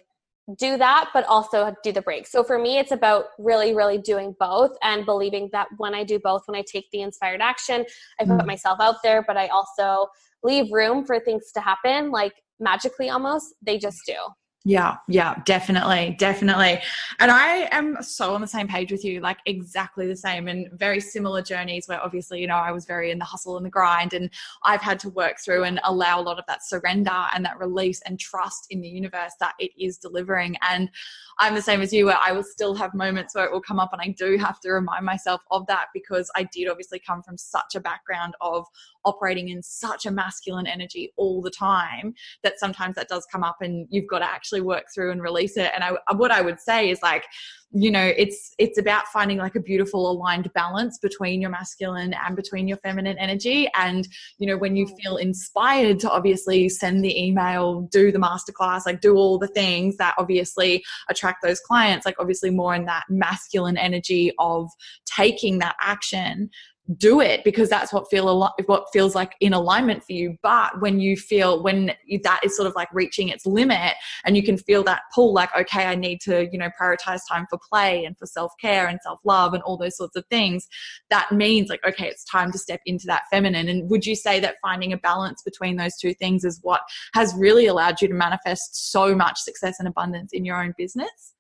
[0.58, 2.28] do that, but also do the break.
[2.28, 6.20] So for me, it's about really, really doing both and believing that when I do
[6.20, 7.86] both, when I take the inspired action,
[8.20, 8.46] I put mm.
[8.46, 10.08] myself out there, but I also
[10.44, 14.16] leave room for things to happen, like magically almost, they just do.
[14.64, 16.80] Yeah, yeah, definitely, definitely.
[17.20, 20.68] And I am so on the same page with you, like exactly the same and
[20.74, 23.72] very similar journeys where obviously, you know, I was very in the hustle and the
[23.72, 24.30] grind and
[24.64, 28.02] I've had to work through and allow a lot of that surrender and that release
[28.06, 30.58] and trust in the universe that it is delivering.
[30.70, 30.92] And
[31.40, 33.80] I'm the same as you where I will still have moments where it will come
[33.80, 37.24] up and I do have to remind myself of that because I did obviously come
[37.24, 38.68] from such a background of
[39.06, 43.58] operating in such a masculine energy all the time that sometimes that does come up
[43.62, 45.72] and you've got to actually work through and release it.
[45.74, 47.26] And I, what I would say is like,
[47.74, 52.36] you know it's it's about finding like a beautiful aligned balance between your masculine and
[52.36, 54.08] between your feminine energy and
[54.40, 54.96] you know when you mm.
[55.02, 59.96] feel inspired to obviously send the email do the masterclass like do all the things
[59.98, 64.70] that obviously attract those clients like obviously more in that masculine energy of
[65.06, 66.50] taking that action
[66.98, 70.38] do it because that's what feel al- what feels like in alignment for you.
[70.42, 73.94] But when you feel when that is sort of like reaching its limit
[74.26, 77.46] and you can feel that pull like okay I need to you know prioritize time
[77.50, 80.68] for play and for self-care and self-love and all those sorts of things
[81.10, 83.70] that means like okay it's time to step into that feminine.
[83.70, 86.82] And would you say that finding a balance between those two things is what
[87.14, 91.36] has really allowed you to manifest so much success and abundance in your own business?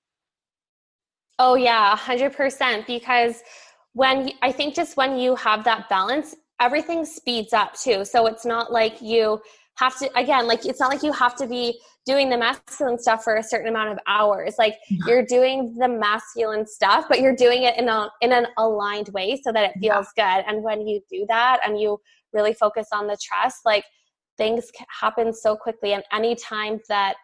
[1.39, 3.41] Oh yeah 100% because
[3.93, 8.06] when I think just when you have that balance, everything speeds up too.
[8.06, 9.41] So it's not like you
[9.75, 13.23] have to again like it's not like you have to be doing the masculine stuff
[13.23, 14.75] for a certain amount of hours like
[15.08, 19.39] you're doing the masculine stuff but you're doing it in a in an aligned way
[19.41, 20.38] so that it feels yeah.
[20.38, 21.97] good and when you do that and you
[22.34, 23.84] really focus on the trust like
[24.38, 27.15] things happen so quickly and any time that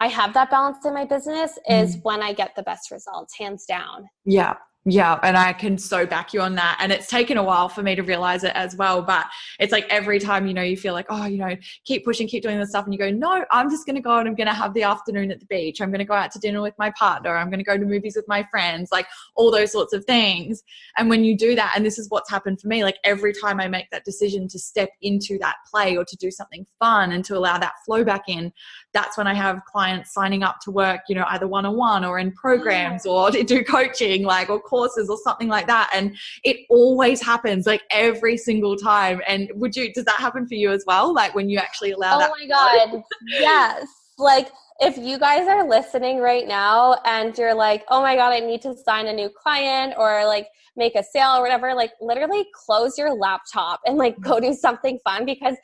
[0.00, 2.00] I have that balance in my business is mm.
[2.02, 4.56] when I get the best results hands down yeah
[4.88, 6.78] yeah, and I can so back you on that.
[6.80, 9.02] And it's taken a while for me to realize it as well.
[9.02, 9.26] But
[9.58, 12.44] it's like every time, you know, you feel like, oh, you know, keep pushing, keep
[12.44, 12.84] doing this stuff.
[12.84, 14.84] And you go, no, I'm just going to go and I'm going to have the
[14.84, 15.80] afternoon at the beach.
[15.80, 17.36] I'm going to go out to dinner with my partner.
[17.36, 20.62] I'm going to go to movies with my friends, like all those sorts of things.
[20.96, 23.58] And when you do that, and this is what's happened for me, like every time
[23.58, 27.24] I make that decision to step into that play or to do something fun and
[27.24, 28.52] to allow that flow back in,
[28.92, 32.04] that's when I have clients signing up to work, you know, either one on one
[32.04, 35.90] or in programs or to do coaching, like, or courses or something like that.
[35.94, 39.20] And it always happens like every single time.
[39.26, 41.14] And would you, does that happen for you as well?
[41.14, 42.30] Like when you actually allow oh that?
[42.30, 43.02] Oh my God.
[43.26, 43.86] yes.
[44.18, 48.40] Like, if you guys are listening right now and you're like, oh my God, I
[48.40, 52.44] need to sign a new client or like make a sale or whatever, like literally
[52.52, 55.56] close your laptop and like go do something fun because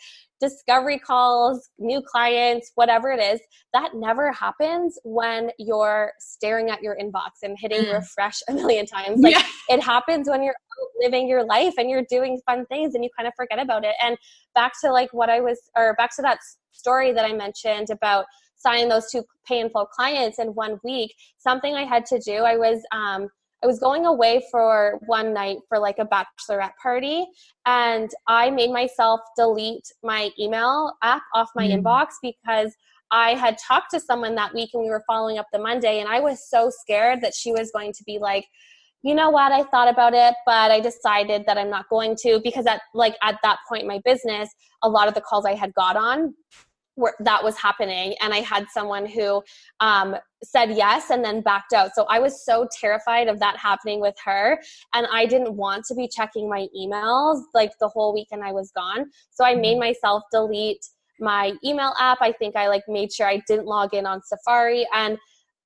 [0.43, 3.41] discovery calls, new clients, whatever it is,
[3.73, 7.95] that never happens when you're staring at your inbox and hitting mm.
[7.95, 9.23] refresh a million times.
[9.23, 9.43] Like yeah.
[9.69, 10.57] it happens when you're
[11.01, 13.95] living your life and you're doing fun things and you kind of forget about it.
[14.03, 14.17] And
[14.55, 16.39] back to like what I was, or back to that
[16.73, 18.25] story that I mentioned about
[18.57, 22.83] signing those two painful clients in one week, something I had to do, I was,
[22.93, 23.29] um,
[23.63, 27.27] I was going away for one night for like a bachelorette party,
[27.65, 31.81] and I made myself delete my email app off my mm.
[31.81, 32.75] inbox because
[33.11, 36.09] I had talked to someone that week and we were following up the Monday, and
[36.09, 38.47] I was so scared that she was going to be like,
[39.05, 42.41] you know what i thought about it but i decided that i'm not going to
[42.43, 44.49] because at like at that point in my business
[44.83, 46.33] a lot of the calls i had got on
[46.95, 49.43] where that was happening and i had someone who
[49.81, 54.01] um, said yes and then backed out so i was so terrified of that happening
[54.01, 54.59] with her
[54.95, 58.71] and i didn't want to be checking my emails like the whole weekend i was
[58.73, 59.81] gone so i made mm-hmm.
[59.81, 60.85] myself delete
[61.21, 64.87] my email app i think i like made sure i didn't log in on safari
[64.95, 65.19] and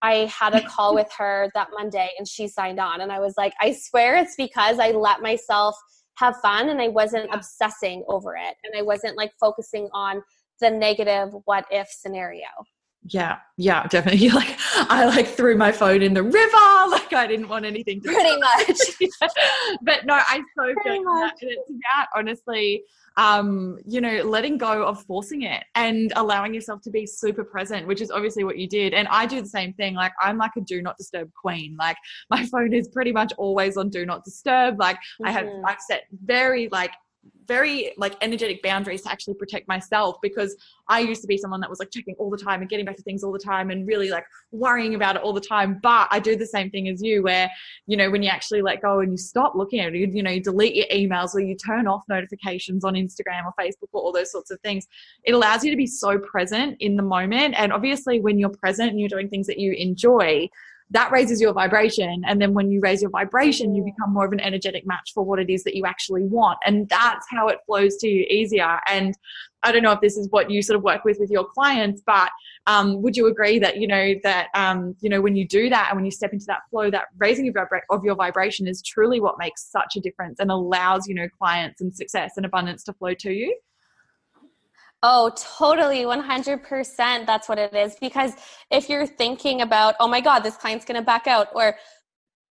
[0.02, 3.00] I had a call with her that Monday and she signed on.
[3.00, 5.74] And I was like, I swear it's because I let myself
[6.16, 8.54] have fun and I wasn't obsessing over it.
[8.64, 10.22] And I wasn't like focusing on
[10.60, 12.46] the negative what if scenario.
[13.08, 14.28] Yeah, yeah, definitely.
[14.36, 16.56] Like I like threw my phone in the river.
[16.88, 18.78] Like I didn't want anything to pretty much.
[19.82, 21.34] but no, I so feel that.
[21.40, 22.84] And it's about honestly
[23.16, 27.86] um, you know, letting go of forcing it and allowing yourself to be super present,
[27.86, 28.92] which is obviously what you did.
[28.92, 29.94] And I do the same thing.
[29.94, 31.76] Like I'm like a do not disturb queen.
[31.78, 31.96] Like
[32.30, 34.78] my phone is pretty much always on do not disturb.
[34.78, 35.26] Like mm-hmm.
[35.26, 35.66] I have mm-hmm.
[35.66, 36.92] I've set very like
[37.46, 40.56] very like energetic boundaries to actually protect myself because
[40.88, 42.96] I used to be someone that was like checking all the time and getting back
[42.96, 45.78] to things all the time and really like worrying about it all the time.
[45.82, 47.50] But I do the same thing as you, where
[47.86, 50.22] you know when you actually let go and you stop looking at it, you, you
[50.22, 54.02] know, you delete your emails or you turn off notifications on Instagram or Facebook or
[54.02, 54.86] all those sorts of things.
[55.24, 57.54] It allows you to be so present in the moment.
[57.56, 60.48] And obviously, when you're present and you're doing things that you enjoy,
[60.90, 62.22] that raises your vibration.
[62.26, 65.24] And then when you raise your vibration, you become more of an energetic match for
[65.24, 66.58] what it is that you actually want.
[66.64, 68.78] And that's how it flows to you easier.
[68.88, 69.14] And
[69.64, 72.02] I don't know if this is what you sort of work with with your clients,
[72.06, 72.30] but
[72.68, 75.88] um, would you agree that you know that um, you know when you do that
[75.88, 79.36] and when you step into that flow, that raising of, your vibration is truly what
[79.38, 83.14] makes such a difference and allows you know clients and success and abundance to flow
[83.14, 83.56] to you.
[85.08, 86.02] Oh, totally.
[86.02, 87.26] 100%.
[87.26, 87.94] That's what it is.
[88.00, 88.32] Because
[88.72, 91.76] if you're thinking about, oh my God, this client's going to back out, or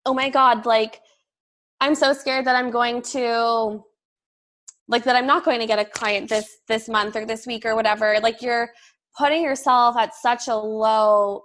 [0.04, 1.00] oh my God, like
[1.80, 3.84] I'm so scared that I'm going to,
[4.88, 7.68] like that I'm not going to get a client this this month or this week
[7.68, 8.20] or whatever.
[8.20, 8.72] Like you're
[9.16, 11.44] putting yourself at such a low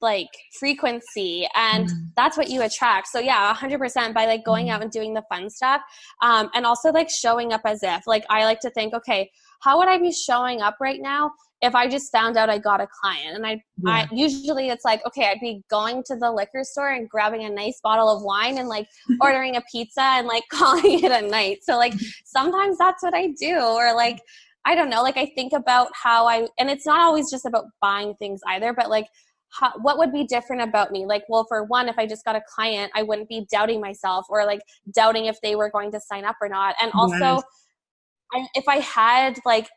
[0.00, 1.92] like frequency and mm.
[2.16, 4.70] that's what you attract so yeah 100% by like going mm.
[4.70, 5.82] out and doing the fun stuff
[6.22, 9.78] um, and also like showing up as if like i like to think okay how
[9.78, 12.88] would I be showing up right now if I just found out I got a
[13.00, 13.36] client?
[13.36, 13.90] And I, yeah.
[13.90, 17.50] I usually it's like, okay, I'd be going to the liquor store and grabbing a
[17.50, 18.88] nice bottle of wine and like
[19.20, 21.58] ordering a pizza and like calling it a night.
[21.62, 21.94] So like
[22.24, 24.20] sometimes that's what I do, or like
[24.64, 27.64] I don't know, like I think about how I, and it's not always just about
[27.80, 29.06] buying things either, but like
[29.52, 31.06] how, what would be different about me?
[31.06, 34.26] Like, well, for one, if I just got a client, I wouldn't be doubting myself
[34.28, 34.60] or like
[34.94, 36.76] doubting if they were going to sign up or not.
[36.80, 37.42] And also, yes.
[38.32, 39.68] I, if I had like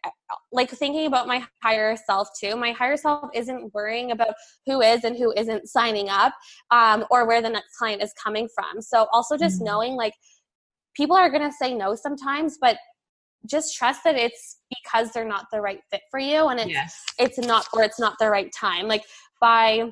[0.51, 4.33] like thinking about my higher self too, my higher self isn't worrying about
[4.65, 6.33] who is and who isn't signing up,
[6.71, 8.81] um, or where the next client is coming from.
[8.81, 9.65] So also just mm-hmm.
[9.65, 10.13] knowing like
[10.95, 12.77] people are gonna say no sometimes, but
[13.45, 17.03] just trust that it's because they're not the right fit for you, and it's yes.
[17.19, 18.87] it's not or it's not the right time.
[18.87, 19.03] Like
[19.41, 19.91] by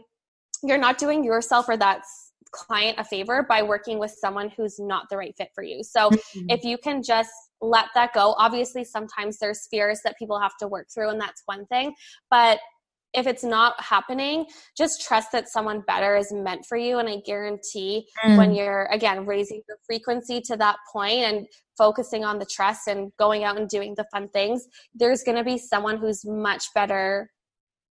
[0.63, 2.04] you're not doing yourself or that
[2.52, 5.84] client a favor by working with someone who's not the right fit for you.
[5.84, 6.50] So mm-hmm.
[6.50, 8.36] if you can just let that go.
[8.38, 11.93] Obviously, sometimes there's fears that people have to work through, and that's one thing.
[12.30, 12.60] But
[13.13, 14.45] if it's not happening,
[14.78, 17.00] just trust that someone better is meant for you.
[17.00, 18.38] And I guarantee mm.
[18.38, 21.47] when you're, again, raising your frequency to that point and
[21.78, 25.43] focusing on the trust and going out and doing the fun things, there's going to
[25.43, 27.30] be someone who's much better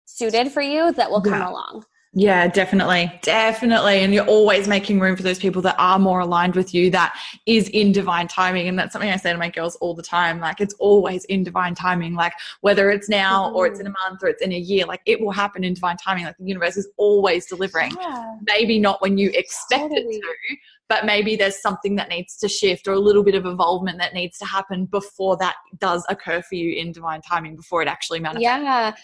[0.06, 1.49] suited for you that will come yeah.
[1.49, 1.84] along.
[2.19, 3.12] Yeah, definitely.
[3.21, 3.99] Definitely.
[3.99, 7.15] And you're always making room for those people that are more aligned with you, that
[7.45, 8.67] is in divine timing.
[8.67, 10.39] And that's something I say to my girls all the time.
[10.39, 12.15] Like, it's always in divine timing.
[12.15, 15.01] Like, whether it's now or it's in a month or it's in a year, like,
[15.06, 16.25] it will happen in divine timing.
[16.25, 17.91] Like, the universe is always delivering.
[17.99, 18.34] Yeah.
[18.47, 20.15] Maybe not when you expect totally.
[20.15, 20.58] it to,
[20.89, 24.15] but maybe there's something that needs to shift or a little bit of evolvement that
[24.15, 28.19] needs to happen before that does occur for you in divine timing, before it actually
[28.19, 28.41] manifests.
[28.41, 28.95] Yeah.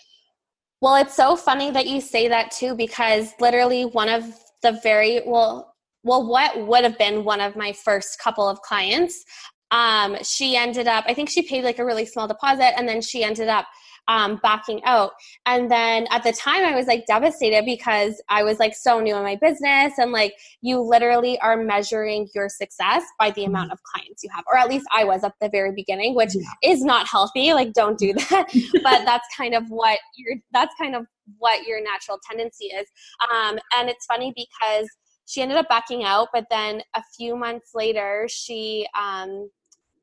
[0.84, 4.26] Well, it's so funny that you say that too, because literally one of
[4.64, 9.24] the very well, well, what would have been one of my first couple of clients,
[9.72, 11.06] um, she ended up.
[11.08, 13.66] I think she paid like a really small deposit, and then she ended up
[14.08, 15.12] um, backing out.
[15.46, 19.16] And then at the time, I was like devastated because I was like so new
[19.16, 19.94] in my business.
[19.98, 23.74] And like, you literally are measuring your success by the amount mm-hmm.
[23.74, 26.72] of clients you have, or at least I was at the very beginning, which yeah.
[26.72, 27.54] is not healthy.
[27.54, 28.48] Like, don't do that.
[28.84, 31.06] but that's kind of what your, that's kind of
[31.38, 32.88] what your natural tendency is.
[33.32, 34.88] Um, and it's funny because
[35.26, 39.50] she ended up backing out, but then a few months later, she, um,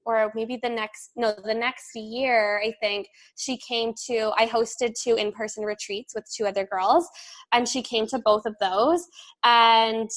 [0.06, 4.92] or maybe the next no the next year i think she came to i hosted
[5.00, 7.08] two in-person retreats with two other girls
[7.52, 9.06] and she came to both of those.
[9.44, 10.08] And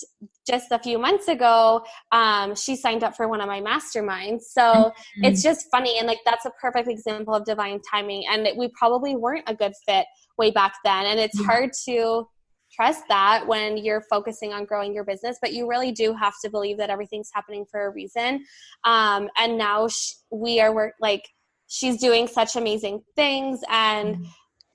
[0.48, 4.42] just a few months ago um, she signed up for one of my masterminds.
[4.52, 5.24] So mm-hmm.
[5.24, 9.16] it's just funny and like that's a perfect example of divine timing and we probably
[9.16, 10.06] weren't a good fit
[10.38, 12.28] way back then and it's hard to
[12.74, 16.50] trust that when you're focusing on growing your business but you really do have to
[16.50, 18.44] believe that everything's happening for a reason
[18.84, 21.28] um, and now sh- we are work like
[21.68, 24.26] she's doing such amazing things and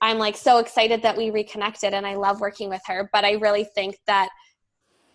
[0.01, 3.09] I'm like so excited that we reconnected and I love working with her.
[3.11, 4.29] But I really think that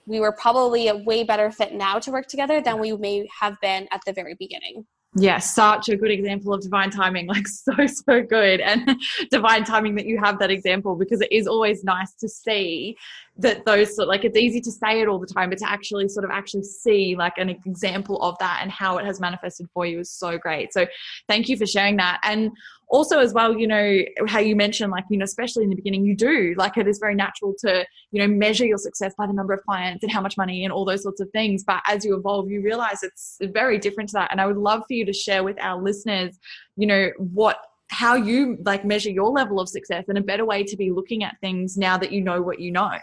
[0.07, 3.57] we were probably a way better fit now to work together than we may have
[3.63, 4.87] been at the very beginning
[5.17, 8.61] yeah, such a good example of divine timing, like so, so good.
[8.61, 9.01] And
[9.31, 12.97] divine timing that you have that example because it is always nice to see
[13.37, 16.25] that those like it's easy to say it all the time, but to actually sort
[16.25, 20.01] of actually see like an example of that and how it has manifested for you
[20.01, 20.73] is so great.
[20.73, 20.87] So
[21.29, 22.21] thank you for sharing that.
[22.25, 22.51] And
[22.95, 26.05] also as well you know how you mentioned like you know especially in the beginning
[26.05, 29.33] you do like it is very natural to you know measure your success by the
[29.33, 31.65] number of clients and how much money and all those sorts of things.
[31.65, 34.31] But as you evolve you realize it's very different to that.
[34.31, 36.39] And i would love for you to share with our listeners
[36.77, 37.59] you know what
[37.91, 41.25] how you like measure your level of success and a better way to be looking
[41.25, 42.97] at things now that you know what you know.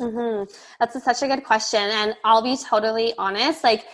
[0.00, 0.44] Mm-hmm.
[0.78, 1.80] that's a, such a good question.
[1.80, 3.86] And i'll be totally honest like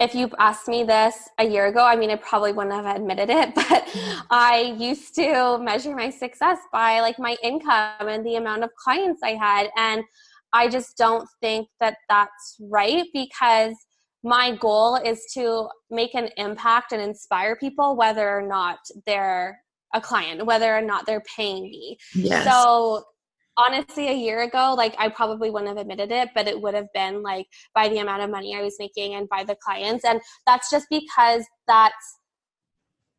[0.00, 3.30] if you asked me this a year ago, I mean, I probably wouldn't have admitted
[3.30, 3.88] it, but.
[4.30, 9.22] I used to measure my success by like my income and the amount of clients
[9.22, 9.68] I had.
[9.76, 10.04] And
[10.52, 13.74] I just don't think that that's right because
[14.22, 19.58] my goal is to make an impact and inspire people, whether or not they're
[19.94, 21.96] a client, whether or not they're paying me.
[22.14, 22.44] Yes.
[22.44, 23.04] So
[23.58, 26.86] honestly a year ago like i probably wouldn't have admitted it but it would have
[26.94, 30.20] been like by the amount of money i was making and by the clients and
[30.46, 32.18] that's just because that's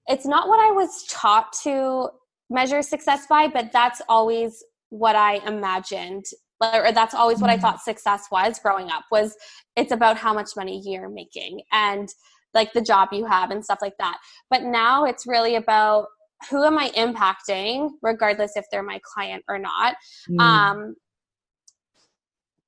[0.07, 2.07] it's not what i was taught to
[2.49, 6.25] measure success by but that's always what i imagined
[6.61, 7.61] or that's always what i mm-hmm.
[7.61, 9.35] thought success was growing up was
[9.75, 12.09] it's about how much money you're making and
[12.53, 14.17] like the job you have and stuff like that
[14.49, 16.07] but now it's really about
[16.49, 19.95] who am I impacting, regardless if they're my client or not.
[20.29, 20.39] Mm.
[20.39, 20.95] Um,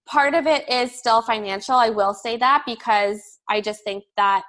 [0.06, 1.76] part of it is still financial.
[1.76, 4.44] I will say that because I just think that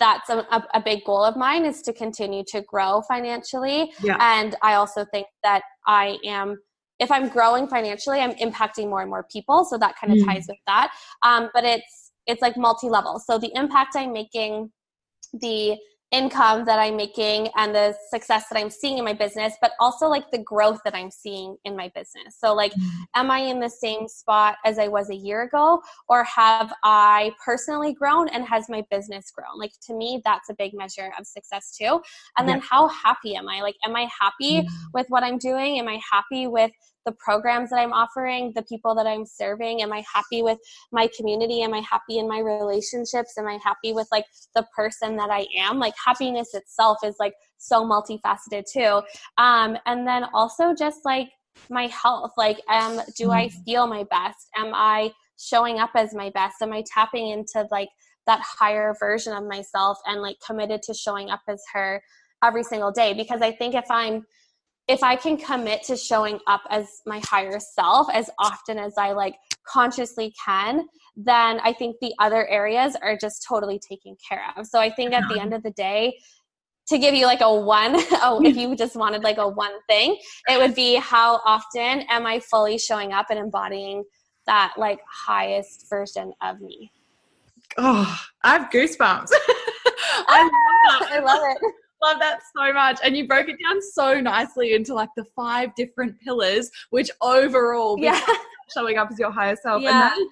[0.00, 3.92] that's a, a, big goal of mine is to continue to grow financially.
[4.02, 4.16] Yeah.
[4.20, 6.56] And I also think that I am,
[6.98, 9.64] if I'm growing financially, I'm impacting more and more people.
[9.64, 10.26] So that kind of mm.
[10.26, 10.90] ties with that.
[11.22, 13.20] Um, but it's, it's like multi-level.
[13.24, 14.72] So the impact I'm making,
[15.32, 15.76] the
[16.10, 20.06] income that I'm making and the success that I'm seeing in my business, but also
[20.06, 22.36] like the growth that I'm seeing in my business.
[22.38, 23.02] So, like, mm-hmm.
[23.14, 27.32] am I in the same spot as I was a year ago, or have I
[27.44, 29.58] personally grown and has my business grown?
[29.58, 32.00] Like, to me, that's a big measure of success too.
[32.38, 33.60] And then, how happy am I?
[33.60, 34.86] Like, am I happy mm-hmm.
[34.94, 35.78] with what I'm doing?
[35.78, 36.70] Am I happy with
[37.08, 39.80] the programs that I'm offering, the people that I'm serving?
[39.80, 40.58] Am I happy with
[40.92, 41.62] my community?
[41.62, 43.32] Am I happy in my relationships?
[43.38, 45.78] Am I happy with like the person that I am?
[45.78, 49.00] Like happiness itself is like so multifaceted too.
[49.38, 51.30] Um, and then also just like
[51.70, 52.32] my health.
[52.36, 53.62] Like, um, do I mm-hmm.
[53.62, 54.48] feel my best?
[54.54, 56.56] Am I showing up as my best?
[56.60, 57.88] Am I tapping into like
[58.26, 62.02] that higher version of myself and like committed to showing up as her
[62.44, 63.14] every single day?
[63.14, 64.26] Because I think if I'm
[64.88, 69.12] if I can commit to showing up as my higher self as often as I
[69.12, 69.36] like
[69.66, 74.66] consciously can, then I think the other areas are just totally taken care of.
[74.66, 76.18] So I think at the end of the day,
[76.88, 80.16] to give you like a one, oh, if you just wanted like a one thing,
[80.48, 84.04] it would be how often am I fully showing up and embodying
[84.46, 86.90] that like highest version of me.
[87.76, 89.28] Oh, I have goosebumps.
[90.28, 91.08] I love that.
[91.12, 91.58] I love it.
[92.02, 92.98] Love that so much.
[93.02, 97.98] And you broke it down so nicely into like the five different pillars, which overall
[97.98, 98.20] yeah.
[98.74, 99.82] showing up as your higher self.
[99.82, 99.90] Yeah.
[99.90, 100.28] And that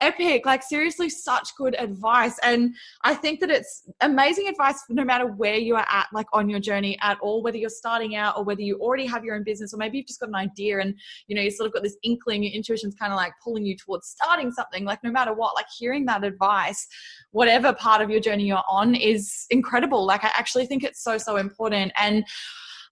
[0.00, 2.38] epic like seriously such good advice.
[2.42, 2.74] And
[3.04, 6.60] i think that it's amazing advice no matter where you are at like on your
[6.60, 9.72] journey at all whether you're starting out or whether you already have your own business
[9.74, 10.94] or maybe you've just got an idea and
[11.26, 13.76] you know you sort of got this inkling your intuition's kind of like pulling you
[13.76, 16.86] towards starting something like no matter what like hearing that advice
[17.32, 20.04] whatever part of your journey you're on is incredible.
[20.04, 21.92] Like i actually think it's so so important.
[21.96, 22.24] And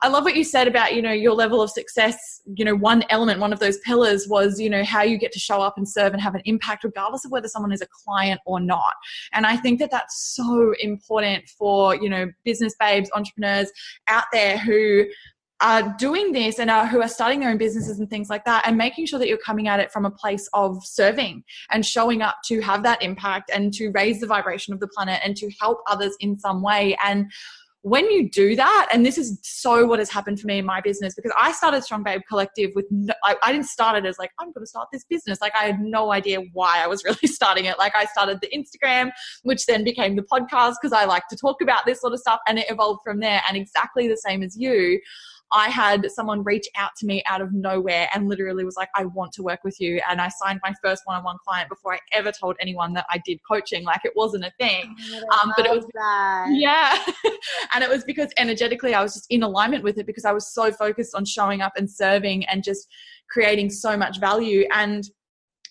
[0.00, 2.40] I love what you said about, you know, your level of success.
[2.54, 5.40] You know, one element, one of those pillars was, you know, how you get to
[5.40, 8.40] show up and serve and have an impact, regardless of whether someone is a client
[8.46, 8.94] or not.
[9.32, 13.72] And I think that that's so important for, you know, business babes, entrepreneurs
[14.06, 15.04] out there who
[15.60, 18.62] are doing this and are, who are starting their own businesses and things like that
[18.64, 21.42] and making sure that you're coming at it from a place of serving
[21.72, 25.20] and showing up to have that impact and to raise the vibration of the planet
[25.24, 27.28] and to help others in some way and
[27.82, 30.80] when you do that, and this is so what has happened for me in my
[30.80, 34.18] business because I started Strong Babe Collective with, no, I, I didn't start it as
[34.18, 35.40] like, I'm going to start this business.
[35.40, 37.78] Like, I had no idea why I was really starting it.
[37.78, 39.10] Like, I started the Instagram,
[39.42, 42.40] which then became the podcast because I like to talk about this sort of stuff,
[42.48, 43.42] and it evolved from there.
[43.46, 45.00] And exactly the same as you.
[45.52, 49.06] I had someone reach out to me out of nowhere and literally was like, I
[49.06, 50.00] want to work with you.
[50.08, 53.06] And I signed my first one on one client before I ever told anyone that
[53.10, 53.84] I did coaching.
[53.84, 54.94] Like it wasn't a thing.
[55.12, 56.48] Oh, um, but it was, that.
[56.52, 56.98] yeah.
[57.74, 60.52] and it was because energetically I was just in alignment with it because I was
[60.52, 62.88] so focused on showing up and serving and just
[63.30, 64.66] creating so much value.
[64.72, 65.08] And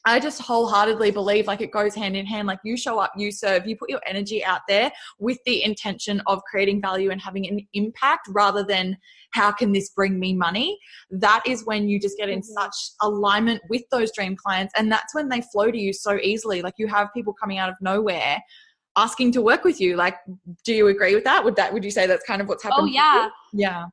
[0.05, 2.47] I just wholeheartedly believe like it goes hand in hand.
[2.47, 6.21] Like you show up, you serve, you put your energy out there with the intention
[6.27, 8.97] of creating value and having an impact rather than
[9.31, 10.77] how can this bring me money?
[11.09, 12.61] That is when you just get in mm-hmm.
[12.61, 14.73] such alignment with those dream clients.
[14.77, 16.61] And that's when they flow to you so easily.
[16.61, 18.41] Like you have people coming out of nowhere
[18.95, 19.95] asking to work with you.
[19.95, 20.15] Like,
[20.65, 21.43] do you agree with that?
[21.43, 22.83] Would that, would you say that's kind of what's happened?
[22.83, 23.29] Oh, yeah.
[23.53, 23.85] Yeah.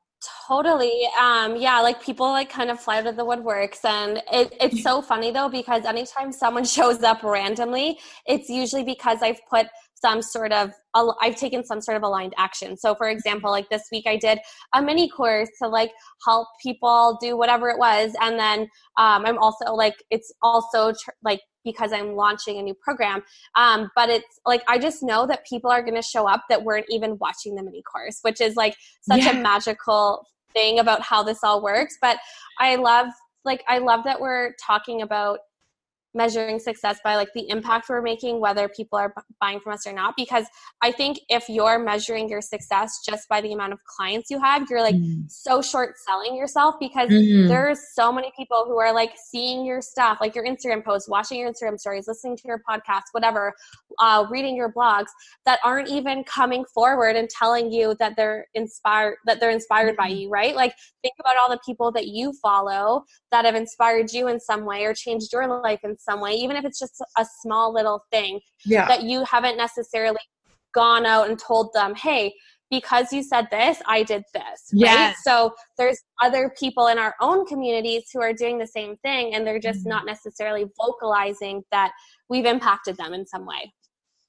[0.47, 1.09] Totally.
[1.21, 3.85] Um, yeah, like people like kind of fly out of the woodworks.
[3.85, 9.19] And it, it's so funny though, because anytime someone shows up randomly, it's usually because
[9.23, 12.77] I've put some sort of I've taken some sort of aligned action.
[12.77, 14.39] So for example, like this week I did
[14.75, 15.93] a mini course to like
[16.27, 18.61] help people do whatever it was and then
[18.99, 23.23] um, I'm also like it's also tr- like because I'm launching a new program.
[23.57, 26.63] Um, but it's like I just know that people are going to show up that
[26.63, 29.39] weren't even watching the mini course, which is like such yeah.
[29.39, 31.97] a magical thing about how this all works.
[32.01, 32.19] But
[32.61, 33.07] I love
[33.45, 35.41] like I love that we're talking about
[36.15, 39.93] measuring success by like the impact we're making whether people are buying from us or
[39.93, 40.47] not because
[40.83, 44.65] i think if you're measuring your success just by the amount of clients you have
[44.71, 45.29] you're like mm.
[45.29, 47.49] so short selling yourself because mm.
[47.49, 51.39] there's so many people who are like seeing your stuff like your instagram posts watching
[51.39, 53.53] your instagram stories listening to your podcast whatever
[54.01, 55.07] uh, reading your blogs
[55.47, 59.97] that aren't even coming forward and telling you that they're inspired that they're inspired mm.
[59.97, 64.13] by you right like think about all the people that you follow that have inspired
[64.13, 67.03] you in some way or changed your life in some way, even if it's just
[67.19, 68.87] a small little thing yeah.
[68.87, 70.21] that you haven't necessarily
[70.75, 72.35] gone out and told them, hey,
[72.71, 74.69] because you said this, I did this.
[74.73, 74.97] Yes.
[74.97, 75.17] Right.
[75.23, 79.47] So there's other people in our own communities who are doing the same thing and
[79.47, 79.91] they're just mm-hmm.
[79.91, 81.93] not necessarily vocalizing that
[82.29, 83.73] we've impacted them in some way.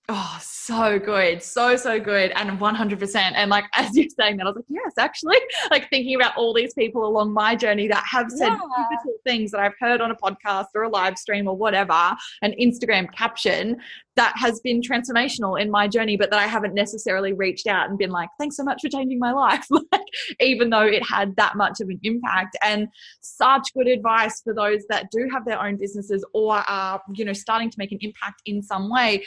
[0.07, 1.41] Oh, so good.
[1.41, 2.31] So, so good.
[2.35, 3.15] And 100%.
[3.15, 5.37] And like, as you're saying that, I was like, yes, actually,
[5.71, 8.97] like thinking about all these people along my journey that have said yeah.
[9.23, 13.11] things that I've heard on a podcast or a live stream or whatever, an Instagram
[13.13, 13.77] caption
[14.15, 17.97] that has been transformational in my journey, but that I haven't necessarily reached out and
[17.97, 19.65] been like, thanks so much for changing my life.
[19.91, 20.01] like,
[20.39, 22.87] even though it had that much of an impact and
[23.21, 27.33] such good advice for those that do have their own businesses or are, you know,
[27.33, 29.23] starting to make an impact in some way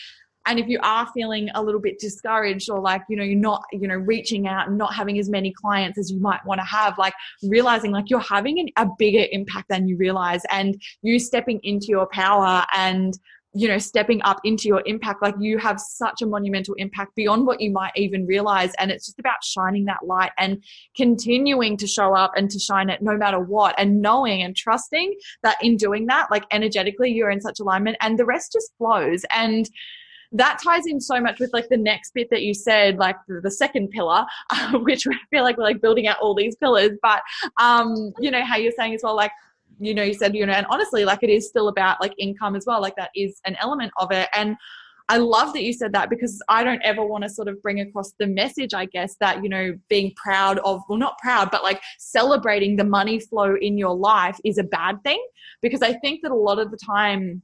[0.49, 3.63] and if you are feeling a little bit discouraged or like you know you're not
[3.73, 6.67] you know reaching out and not having as many clients as you might want to
[6.67, 11.19] have like realizing like you're having an, a bigger impact than you realize and you
[11.19, 13.19] stepping into your power and
[13.55, 17.47] you know stepping up into your impact like you have such a monumental impact beyond
[17.47, 20.63] what you might even realize and it's just about shining that light and
[20.97, 25.15] continuing to show up and to shine it no matter what and knowing and trusting
[25.43, 29.25] that in doing that like energetically you're in such alignment and the rest just flows.
[29.31, 29.69] And
[30.33, 33.41] that ties in so much with like the next bit that you said, like the,
[33.41, 36.93] the second pillar, uh, which I feel like we're like building out all these pillars.
[37.03, 37.23] But
[37.61, 39.33] um, you know how you're saying as well, like
[39.81, 42.57] you know, you said you know, and honestly, like it is still about like income
[42.57, 42.81] as well.
[42.81, 44.57] Like that is an element of it, and
[45.11, 47.81] I love that you said that because I don't ever want to sort of bring
[47.81, 51.63] across the message, I guess, that, you know, being proud of, well, not proud, but
[51.63, 55.25] like celebrating the money flow in your life is a bad thing.
[55.63, 57.41] Because I think that a lot of the time,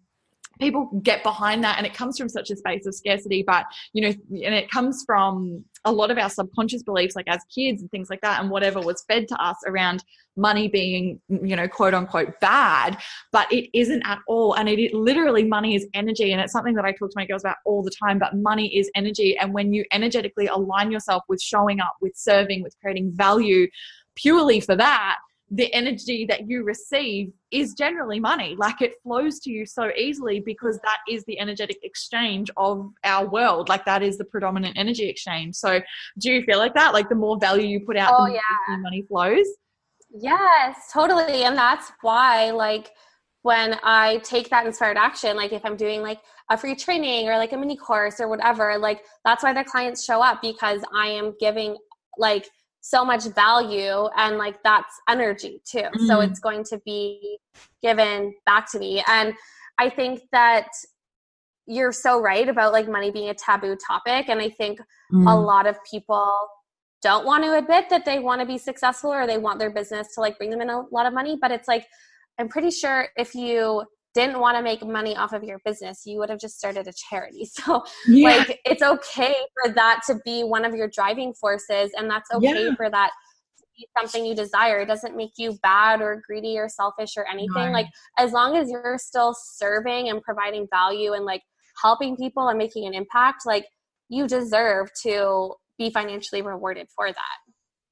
[0.61, 4.03] people get behind that and it comes from such a space of scarcity but you
[4.03, 7.91] know and it comes from a lot of our subconscious beliefs like as kids and
[7.91, 10.03] things like that and whatever was fed to us around
[10.37, 12.99] money being you know quote unquote bad
[13.33, 14.55] but it isn't at all.
[14.55, 17.27] And it, it literally money is energy and it's something that i talk to my
[17.27, 19.37] girls about all the time but money is energy.
[19.37, 23.69] And when you energetically align yourself with showing up with serving with creating value
[24.17, 25.19] purely for that
[25.55, 28.57] the energy that you receive is generally money.
[28.59, 33.29] Like it flows to you so easily because that is the energetic exchange of our
[33.29, 33.69] world.
[33.69, 35.55] Like that is the predominant energy exchange.
[35.55, 35.81] So
[36.19, 36.93] do you feel like that?
[36.93, 38.77] Like the more value you put out, oh, the yeah.
[38.79, 39.47] money flows?
[40.11, 41.45] Yes, totally.
[41.45, 42.91] And that's why, like,
[43.43, 47.37] when I take that inspired action, like if I'm doing like a free training or
[47.37, 51.09] like a mini course or whatever, like that's why the clients show up because I
[51.09, 51.77] am giving
[52.17, 52.49] like
[52.87, 56.07] so much value and like that's energy too mm-hmm.
[56.07, 57.39] so it's going to be
[57.82, 59.32] given back to me and
[59.78, 60.68] i think that
[61.66, 65.26] you're so right about like money being a taboo topic and i think mm-hmm.
[65.26, 66.30] a lot of people
[67.01, 70.14] don't want to admit that they want to be successful or they want their business
[70.14, 71.87] to like bring them in a lot of money but it's like
[72.39, 73.82] i'm pretty sure if you
[74.15, 76.93] didn't want to make money off of your business, you would have just started a
[76.93, 77.49] charity.
[77.55, 78.29] So, yeah.
[78.29, 82.67] like, it's okay for that to be one of your driving forces, and that's okay
[82.67, 82.75] yeah.
[82.75, 83.11] for that
[83.59, 84.81] to be something you desire.
[84.81, 87.67] It doesn't make you bad or greedy or selfish or anything.
[87.67, 87.71] No.
[87.71, 87.87] Like
[88.19, 91.43] as long as you're still serving and providing value and like
[91.83, 93.67] helping people and making an impact, like
[94.09, 97.44] you deserve to be financially rewarded for that.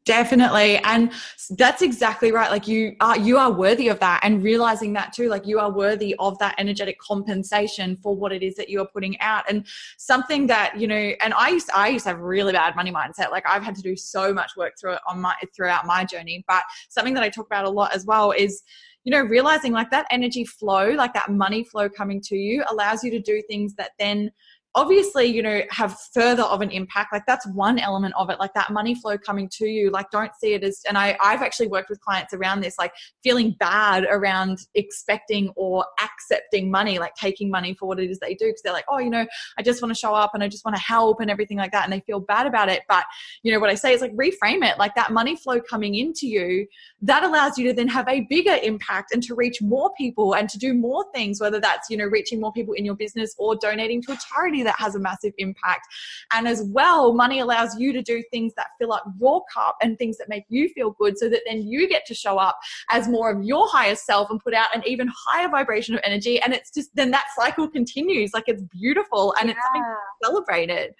[0.04, 0.78] Definitely.
[0.78, 1.12] And
[1.50, 2.50] that's exactly right.
[2.50, 5.70] Like you are you are worthy of that and realizing that too like you are
[5.70, 9.64] worthy of that energetic compensation for what it is that you are putting out and
[9.98, 13.30] something that, you know, and I used I used to have really bad money mindset.
[13.30, 16.44] Like I've had to do so much work through it on my throughout my journey,
[16.48, 18.62] but something that I talk about a lot as well is
[19.04, 23.02] you know realizing like that energy flow like that money flow coming to you allows
[23.02, 24.30] you to do things that then
[24.74, 27.12] obviously you know have further of an impact.
[27.12, 29.90] Like that's one element of it like that money flow coming to you.
[29.90, 32.92] Like don't see it as and I, i've actually worked with clients around this like
[33.22, 38.34] feeling bad around expecting or accepting money like taking money for what it is they
[38.34, 39.26] do because they're like oh you know
[39.58, 41.72] i just want to show up and i just want to help and everything like
[41.72, 42.82] that and they feel bad about it.
[42.88, 43.04] But
[43.42, 44.78] you know what i say is like reframe it.
[44.78, 46.66] Like that money flow coming into you
[47.00, 50.48] that allows you to then have a bigger impact and to reach more people and
[50.48, 53.56] to do more things whether that's you know reaching more people in your business or
[53.56, 55.86] donating to a charity that has a massive impact.
[56.32, 59.98] And as well, money allows you to do things that fill up your cup and
[59.98, 62.58] things that make you feel good so that then you get to show up
[62.90, 66.40] as more of your highest self and put out an even higher vibration of energy.
[66.40, 68.32] And it's just then that cycle continues.
[68.34, 69.54] Like it's beautiful and yeah.
[69.54, 69.94] it's something
[70.24, 70.94] celebrated.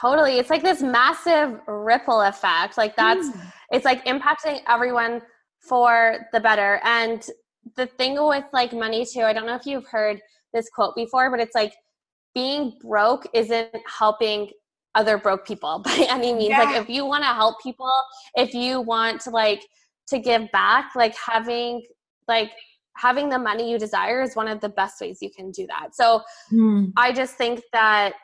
[0.00, 0.38] Totally.
[0.38, 2.76] It's like this massive ripple effect.
[2.76, 3.52] Like that's, mm.
[3.70, 5.22] it's like impacting everyone
[5.60, 6.80] for the better.
[6.82, 7.24] And
[7.76, 10.20] the thing with like money too, I don't know if you've heard
[10.52, 11.74] this quote before, but it's like
[12.34, 14.50] being broke isn't helping
[14.94, 16.50] other broke people by any means.
[16.50, 16.62] Yeah.
[16.62, 17.92] Like if you want to help people,
[18.34, 19.62] if you want to like
[20.08, 21.82] to give back, like having
[22.28, 22.50] like
[22.96, 25.94] having the money you desire is one of the best ways you can do that.
[25.94, 26.22] So
[26.52, 26.92] mm.
[26.96, 28.14] I just think that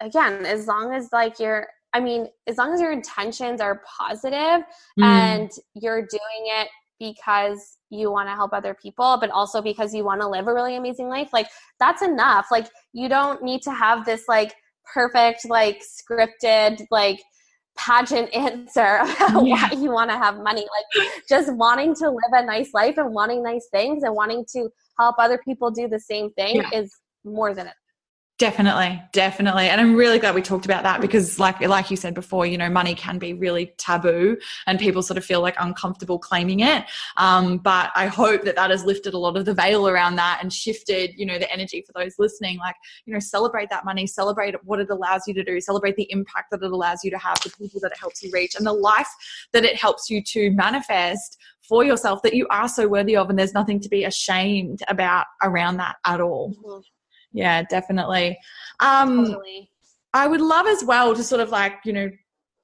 [0.00, 4.66] again, as long as like you're I mean, as long as your intentions are positive
[4.98, 5.04] mm.
[5.04, 10.04] and you're doing it because you want to help other people, but also because you
[10.04, 12.46] want to live a really amazing life, like that's enough.
[12.50, 14.54] Like you don't need to have this like
[14.92, 17.20] perfect, like scripted, like
[17.76, 19.68] pageant answer about yeah.
[19.68, 20.66] why you want to have money.
[20.96, 24.68] Like just wanting to live a nice life and wanting nice things and wanting to
[24.98, 26.70] help other people do the same thing yeah.
[26.72, 26.92] is
[27.24, 27.74] more than it.
[28.36, 29.68] Definitely, definitely.
[29.68, 32.58] And I'm really glad we talked about that because like like you said before, you
[32.58, 36.84] know, money can be really taboo and people sort of feel like uncomfortable claiming it.
[37.16, 40.40] Um, but I hope that that has lifted a lot of the veil around that
[40.42, 42.58] and shifted, you know, the energy for those listening.
[42.58, 42.74] Like,
[43.06, 46.50] you know, celebrate that money, celebrate what it allows you to do, celebrate the impact
[46.50, 48.72] that it allows you to have, the people that it helps you reach, and the
[48.72, 49.08] life
[49.52, 53.30] that it helps you to manifest for yourself that you are so worthy of.
[53.30, 56.52] And there's nothing to be ashamed about around that at all.
[56.52, 56.80] Mm-hmm
[57.34, 58.38] yeah definitely.
[58.80, 59.70] Um totally.
[60.14, 62.10] i would love as well to sort of like you know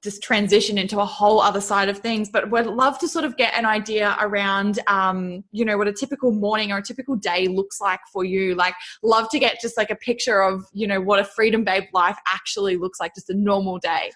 [0.03, 3.37] just transition into a whole other side of things but would love to sort of
[3.37, 7.47] get an idea around um, you know what a typical morning or a typical day
[7.47, 8.55] looks like for you.
[8.55, 11.83] Like love to get just like a picture of you know what a freedom babe
[11.93, 14.11] life actually looks like just a normal day.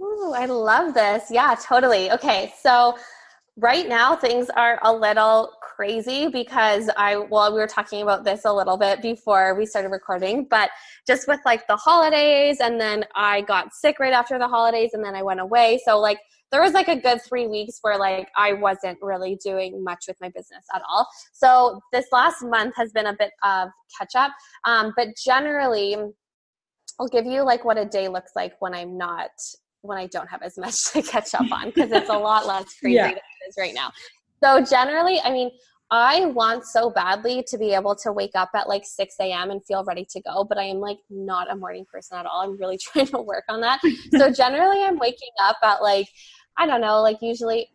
[0.00, 1.24] Ooh, i love this.
[1.30, 2.10] Yeah totally.
[2.10, 2.96] Okay so
[3.56, 8.44] right now things are a little crazy because I, well, we were talking about this
[8.44, 10.70] a little bit before we started recording, but
[11.06, 15.04] just with like the holidays, and then I got sick right after the holidays, and
[15.04, 15.80] then I went away.
[15.84, 16.18] So, like,
[16.50, 20.16] there was like a good three weeks where like I wasn't really doing much with
[20.20, 21.06] my business at all.
[21.32, 23.68] So, this last month has been a bit of
[23.98, 24.32] catch up.
[24.64, 25.96] Um, but generally,
[27.00, 29.30] I'll give you like what a day looks like when I'm not
[29.82, 32.64] when I don't have as much to catch up on because it's a lot less
[32.80, 33.08] crazy yeah.
[33.08, 33.90] than it is right now.
[34.42, 35.50] So generally, I mean,
[35.90, 39.50] I want so badly to be able to wake up at like 6 a.m.
[39.50, 42.40] and feel ready to go, but I am like not a morning person at all.
[42.42, 43.80] I'm really trying to work on that.
[44.16, 46.08] so generally, I'm waking up at like,
[46.56, 47.68] I don't know, like usually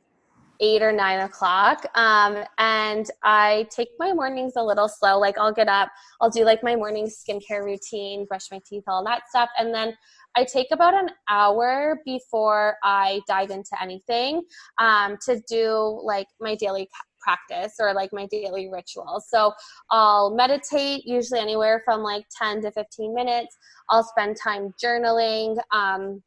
[0.59, 1.85] eight or nine o'clock.
[1.95, 5.19] Um, and I take my mornings a little slow.
[5.19, 5.89] Like I'll get up,
[6.19, 9.49] I'll do like my morning skincare routine, brush my teeth, all that stuff.
[9.59, 9.93] And then
[10.37, 14.43] I take about an hour before I dive into anything
[14.77, 16.87] um, to do like my daily
[17.19, 19.25] practice or like my daily rituals.
[19.29, 19.51] So
[19.89, 23.57] I'll meditate usually anywhere from like 10 to 15 minutes.
[23.89, 26.21] I'll spend time journaling, um,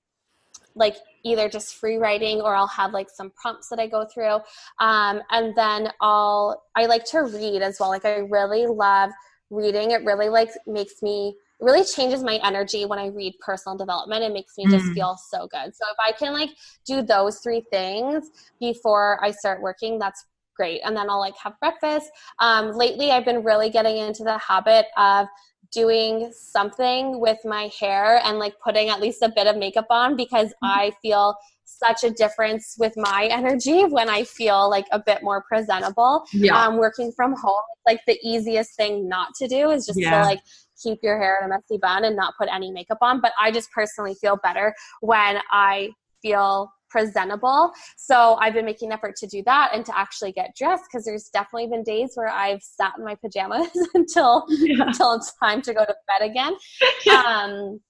[0.74, 4.40] like either just free writing or I'll have like some prompts that I go through.
[4.80, 7.90] Um, and then I'll, I like to read as well.
[7.90, 9.10] Like I really love
[9.50, 9.92] reading.
[9.92, 14.22] It really like makes me really changes my energy when I read personal development.
[14.22, 14.94] It makes me just mm.
[14.94, 15.74] feel so good.
[15.74, 16.50] So if I can like
[16.86, 20.24] do those three things before I start working, that's
[20.56, 20.80] great.
[20.84, 22.10] And then I'll like have breakfast.
[22.38, 25.26] Um, lately, I've been really getting into the habit of
[25.72, 30.16] doing something with my hair and like putting at least a bit of makeup on
[30.16, 30.66] because mm-hmm.
[30.66, 35.42] I feel such a difference with my energy when I feel like a bit more
[35.48, 36.24] presentable.
[36.32, 36.66] Yeah.
[36.66, 40.22] Um, working from home, like the easiest thing not to do is just yeah.
[40.22, 40.40] to like
[40.82, 43.20] keep your hair in a messy bun and not put any makeup on.
[43.20, 45.90] But I just personally feel better when I
[46.22, 47.72] feel presentable.
[47.96, 51.30] So I've been making effort to do that and to actually get dressed because there's
[51.32, 54.84] definitely been days where I've sat in my pajamas until yeah.
[54.86, 56.54] until it's time to go to bed again.
[57.10, 57.80] Um,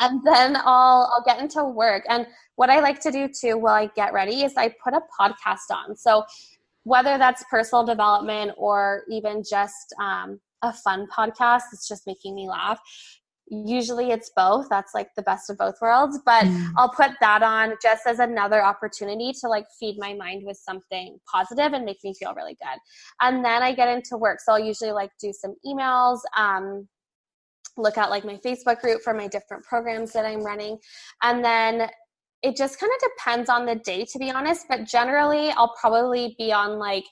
[0.00, 2.04] and then I'll I'll get into work.
[2.08, 2.26] And
[2.56, 5.70] what I like to do too while I get ready is I put a podcast
[5.70, 5.96] on.
[5.96, 6.24] So
[6.84, 11.62] whether that's personal development or even just um, a fun podcast.
[11.72, 12.80] That's just making me laugh.
[13.48, 14.68] Usually it's both.
[14.70, 16.20] That's like the best of both worlds.
[16.24, 16.70] But mm.
[16.76, 21.18] i'll put that on just as another opportunity to like feed my mind with something
[21.30, 22.78] positive and make me feel really good.
[23.20, 24.38] And then i get into work.
[24.40, 26.88] So i'll usually like do some emails um,
[27.76, 30.78] look at like my facebook group for my different programs that i'm running.
[31.22, 31.88] And then
[32.42, 34.66] it just kind of depends on the day to be honest.
[34.68, 37.04] But generally i'll probably be on like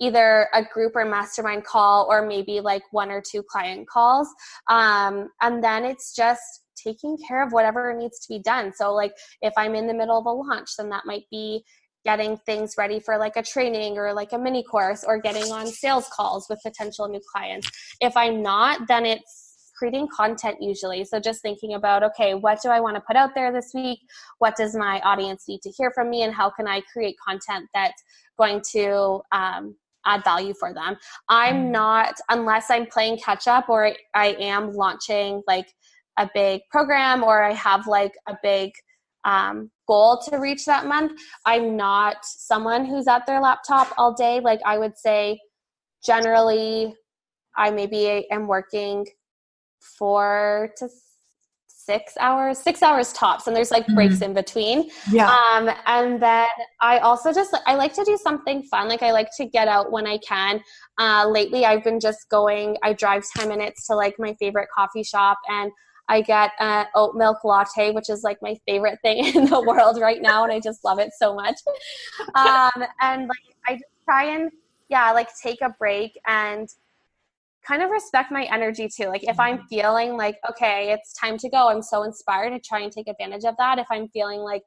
[0.00, 4.28] either a group or mastermind call or maybe like one or two client calls
[4.68, 9.12] um, and then it's just taking care of whatever needs to be done so like
[9.42, 11.64] if i'm in the middle of a launch then that might be
[12.04, 15.66] getting things ready for like a training or like a mini course or getting on
[15.66, 17.68] sales calls with potential new clients
[18.00, 21.04] if i'm not then it's creating content usually.
[21.04, 24.00] So just thinking about, okay, what do I want to put out there this week?
[24.38, 26.22] What does my audience need to hear from me?
[26.22, 28.02] And how can I create content that's
[28.38, 29.76] going to um,
[30.06, 30.96] add value for them.
[31.28, 31.70] I'm mm.
[31.70, 35.66] not, unless I'm playing catch up or I am launching like
[36.18, 38.72] a big program or I have like a big
[39.24, 44.40] um, goal to reach that month, I'm not someone who's at their laptop all day.
[44.40, 45.40] Like I would say,
[46.04, 46.94] generally,
[47.56, 49.04] I maybe am working
[49.98, 50.88] four to
[51.86, 54.24] six hours, six hours tops, and there's like breaks mm-hmm.
[54.24, 54.90] in between.
[55.10, 55.28] Yeah.
[55.28, 56.48] Um, and then
[56.80, 58.88] I also just I like to do something fun.
[58.88, 60.60] Like I like to get out when I can.
[60.98, 62.76] Uh, lately, I've been just going.
[62.82, 65.70] I drive ten minutes to like my favorite coffee shop, and
[66.08, 70.00] I get an oat milk latte, which is like my favorite thing in the world
[70.00, 71.56] right now, and I just love it so much.
[72.34, 74.50] Um, and like I just try and
[74.88, 76.68] yeah, like take a break and
[77.66, 79.06] kind of respect my energy too.
[79.06, 79.66] Like if I'm mm-hmm.
[79.66, 83.44] feeling like, okay, it's time to go, I'm so inspired to try and take advantage
[83.44, 83.78] of that.
[83.78, 84.62] If I'm feeling like,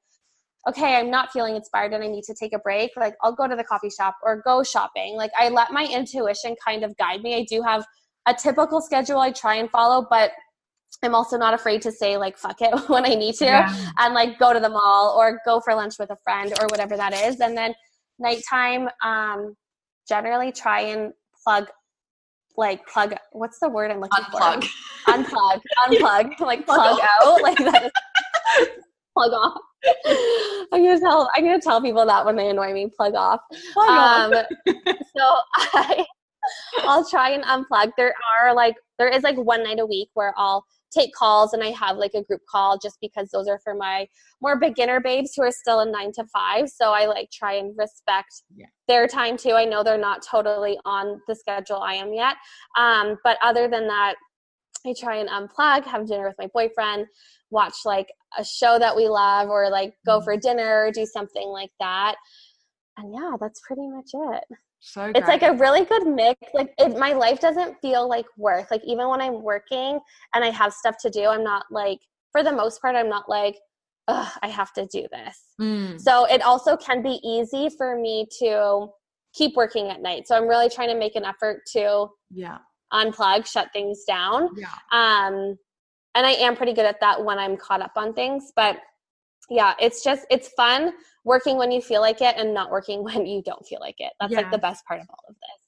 [0.67, 3.47] okay, I'm not feeling inspired and I need to take a break, like I'll go
[3.47, 5.15] to the coffee shop or go shopping.
[5.15, 7.35] Like I let my intuition kind of guide me.
[7.35, 7.85] I do have
[8.27, 10.31] a typical schedule I try and follow, but
[11.03, 13.91] I'm also not afraid to say like fuck it when I need to yeah.
[13.99, 16.97] and like go to the mall or go for lunch with a friend or whatever
[16.97, 17.39] that is.
[17.39, 17.73] And then
[18.17, 19.55] nighttime, um,
[20.07, 21.67] generally try and plug
[22.59, 24.63] like plug what's the word i'm looking unplug.
[25.05, 28.67] for unplug unplug like plug, plug out like that is,
[29.17, 29.57] plug off
[30.73, 33.39] i'm gonna tell i'm gonna tell people that when they annoy me plug off
[33.73, 34.45] plug um off.
[35.17, 36.05] so i
[36.79, 40.33] i'll try and unplug there are like there is like one night a week where
[40.37, 43.75] i'll take calls and I have like a group call just because those are for
[43.75, 44.07] my
[44.41, 46.69] more beginner babes who are still in nine to five.
[46.69, 48.67] So I like try and respect yeah.
[48.87, 49.51] their time too.
[49.51, 52.35] I know they're not totally on the schedule I am yet.
[52.77, 54.15] Um, but other than that,
[54.85, 57.07] I try and unplug, have dinner with my boyfriend,
[57.49, 60.23] watch like a show that we love, or like go mm-hmm.
[60.23, 62.15] for dinner, do something like that.
[62.97, 64.43] And yeah, that's pretty much it.
[64.79, 65.17] So great.
[65.17, 66.39] it's like a really good mix.
[66.53, 68.71] Like it, my life doesn't feel like work.
[68.71, 69.99] Like even when I'm working
[70.33, 71.99] and I have stuff to do, I'm not like
[72.31, 73.57] for the most part, I'm not like,
[74.07, 75.37] I have to do this.
[75.61, 75.99] Mm.
[75.99, 78.87] So it also can be easy for me to
[79.33, 80.27] keep working at night.
[80.27, 82.57] So I'm really trying to make an effort to yeah
[82.91, 84.49] unplug, shut things down.
[84.57, 84.67] Yeah.
[84.91, 85.57] Um,
[86.15, 88.51] and I am pretty good at that when I'm caught up on things.
[88.55, 88.77] But
[89.49, 90.93] yeah, it's just it's fun
[91.23, 94.13] working when you feel like it and not working when you don't feel like it.
[94.19, 94.39] That's yeah.
[94.39, 95.59] like the best part of all of this.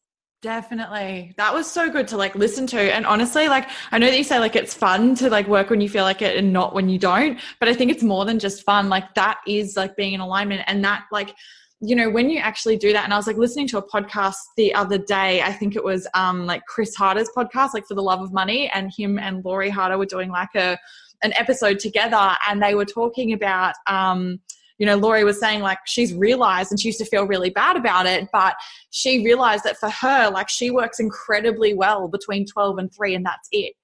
[0.41, 1.35] Definitely.
[1.37, 2.79] That was so good to like listen to.
[2.79, 5.81] And honestly, like I know that you say like it's fun to like work when
[5.81, 8.39] you feel like it and not when you don't, but I think it's more than
[8.39, 8.89] just fun.
[8.89, 11.35] Like that is like being in alignment and that like
[11.83, 14.35] you know when you actually do that and i was like listening to a podcast
[14.55, 18.03] the other day i think it was um like chris harder's podcast like for the
[18.03, 20.77] love of money and him and lori harder were doing like a
[21.23, 24.39] an episode together and they were talking about um
[24.81, 27.77] you know, lori was saying like she's realized and she used to feel really bad
[27.77, 28.55] about it, but
[28.89, 33.23] she realized that for her, like she works incredibly well between 12 and 3 and
[33.23, 33.75] that's it.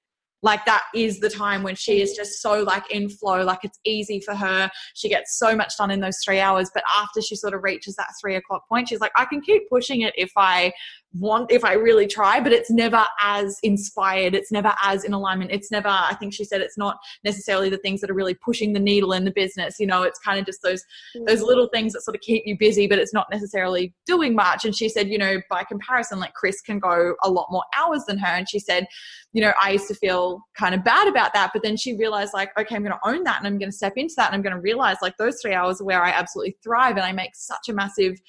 [0.42, 3.78] Like that is the time when she is just so like in flow like it's
[3.86, 4.72] easy for her.
[4.96, 7.96] She gets so much done in those three hours but after she sort of reaches
[7.98, 10.72] that three o'clock point she's like i can keep pushing it if i
[11.14, 14.36] want if I really try, but it's never as inspired.
[14.36, 15.52] It's never as in alignment.
[15.52, 18.74] It's never, I think she said it's not necessarily the things that are really pushing
[18.74, 19.76] the needle in the business.
[19.80, 20.84] You know, it's kind of just those
[21.26, 21.48] those mm.
[21.48, 24.66] little things that sort of keep you busy, but it's not necessarily doing much.
[24.66, 28.04] And she said, you know, by comparison, like Chris can go a lot more hours
[28.08, 28.28] than her.
[28.28, 28.88] And she said,
[29.34, 31.52] you know, I used to feel kind of bad about that.
[31.54, 33.76] But then she realized, like, okay, I'm going to own that and I'm going to
[33.76, 36.10] step into that and I'm going to realize, like, those three hours are where I
[36.10, 38.20] absolutely thrive and I make such a massive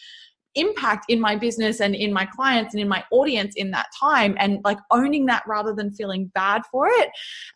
[0.59, 4.37] impact in my business and in my clients and in my audience in that time
[4.39, 7.09] and like owning that rather than feeling bad for it.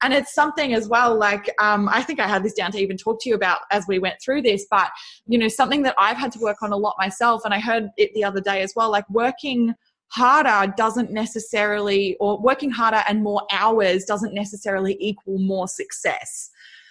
[0.03, 2.97] And it's something as well like um, i think i had this down to even
[2.97, 4.91] talk to you about as we went through this but
[5.27, 7.89] you know something that i've had to work on a lot myself and i heard
[7.97, 9.75] it the other day as well like working
[10.09, 16.51] harder doesn't necessarily or working harder and more hours doesn't necessarily equal more success.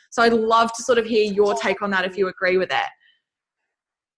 [0.09, 2.71] So i'd love to sort of hear your take on that if you agree with
[2.71, 2.89] it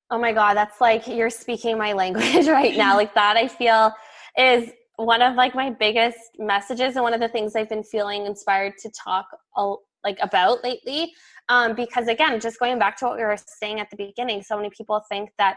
[0.10, 2.96] Oh my God, that's like you're speaking my language right now.
[2.96, 3.94] Like that, I feel
[4.38, 8.26] is one of like my biggest messages and one of the things I've been feeling
[8.26, 9.26] inspired to talk
[10.04, 11.14] like about lately.
[11.50, 14.56] Um, because again, just going back to what we were saying at the beginning, so
[14.56, 15.56] many people think that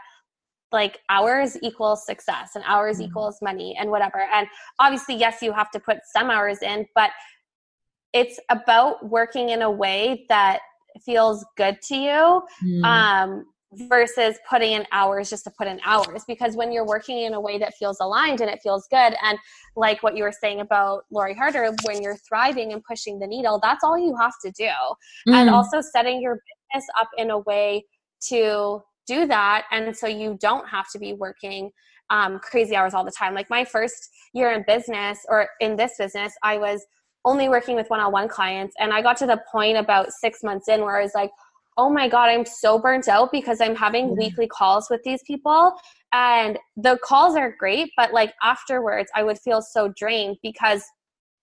[0.71, 3.05] like hours equals success and hours mm-hmm.
[3.05, 4.27] equals money and whatever.
[4.33, 4.47] And
[4.79, 7.11] obviously, yes, you have to put some hours in, but
[8.13, 10.59] it's about working in a way that
[11.05, 12.41] feels good to you.
[12.63, 12.83] Mm.
[12.83, 16.23] Um, versus putting in hours just to put in hours.
[16.27, 19.37] Because when you're working in a way that feels aligned and it feels good and
[19.75, 23.59] like what you were saying about Lori Harder when you're thriving and pushing the needle
[23.61, 24.69] that's all you have to do.
[25.27, 25.35] Mm.
[25.35, 26.39] and also setting your
[26.71, 27.85] business up in a way
[28.29, 31.71] to do that and so you don't have to be working
[32.09, 33.33] um, crazy hours all the time.
[33.33, 36.85] Like my first year in business or in this business I was
[37.25, 40.81] only working with one-on-one clients and I got to the point about six months in
[40.81, 41.31] where I was like
[41.77, 44.17] oh my God, I'm so burnt out because I'm having mm.
[44.17, 45.73] weekly calls with these people.
[46.13, 50.83] And the calls are great, but like afterwards, I would feel so drained because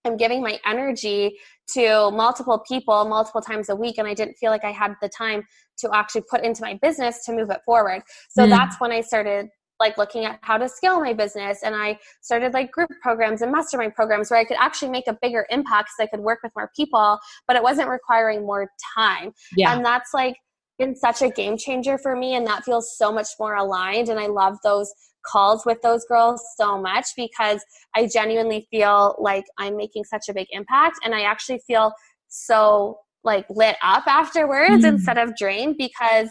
[0.05, 1.39] I'm giving my energy
[1.75, 5.09] to multiple people multiple times a week, and I didn't feel like I had the
[5.09, 5.45] time
[5.79, 8.03] to actually put into my business to move it forward.
[8.31, 8.51] So mm.
[8.51, 9.49] that's when I started
[9.81, 13.51] like looking at how to scale my business and i started like group programs and
[13.51, 16.53] mastermind programs where i could actually make a bigger impact because i could work with
[16.57, 19.75] more people but it wasn't requiring more time yeah.
[19.75, 20.37] and that's like
[20.79, 24.19] been such a game changer for me and that feels so much more aligned and
[24.19, 24.93] i love those
[25.27, 27.65] calls with those girls so much because
[27.97, 31.93] i genuinely feel like i'm making such a big impact and i actually feel
[32.29, 34.89] so like lit up afterwards mm.
[34.89, 36.29] instead of drained because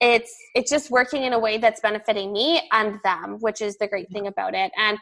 [0.00, 3.88] it's it's just working in a way that's benefiting me and them which is the
[3.88, 4.70] great thing about it.
[4.76, 4.98] And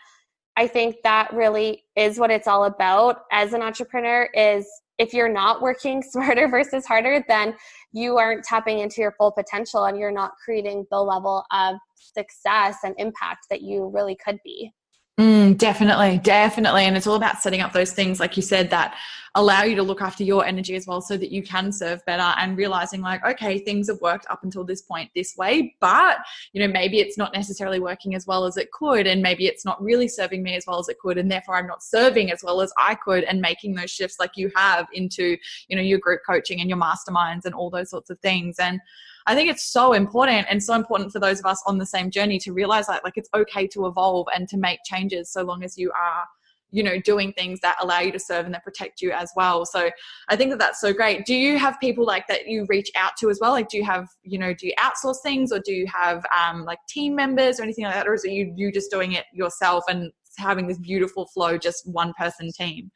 [0.57, 4.67] i think that really is what it's all about as an entrepreneur is
[4.99, 7.55] if you're not working smarter versus harder then
[7.93, 12.79] you aren't tapping into your full potential and you're not creating the level of success
[12.85, 14.73] and impact that you really could be
[15.19, 16.85] Mm, definitely, definitely.
[16.85, 18.97] And it's all about setting up those things, like you said, that
[19.35, 22.35] allow you to look after your energy as well so that you can serve better
[22.39, 26.19] and realizing, like, okay, things have worked up until this point this way, but,
[26.53, 29.07] you know, maybe it's not necessarily working as well as it could.
[29.07, 31.17] And maybe it's not really serving me as well as it could.
[31.17, 34.33] And therefore, I'm not serving as well as I could and making those shifts like
[34.37, 35.39] you have into,
[35.69, 38.57] you know, your group coaching and your masterminds and all those sorts of things.
[38.59, 38.81] And,
[39.27, 42.11] I think it's so important and so important for those of us on the same
[42.11, 45.65] journey to realize that like it's okay to evolve and to make changes so long
[45.65, 46.25] as you are
[46.71, 49.65] you know doing things that allow you to serve and that protect you as well.
[49.65, 49.91] So
[50.29, 51.25] i think that that's so great.
[51.25, 53.53] Do you have people like that you reach out to as well?
[53.53, 56.65] Like do you have you know do you outsource things or do you have um,
[56.65, 58.07] like team members or anything like that?
[58.07, 61.89] Or is it you you just doing it yourself and having this beautiful flow just
[61.89, 62.91] one person team?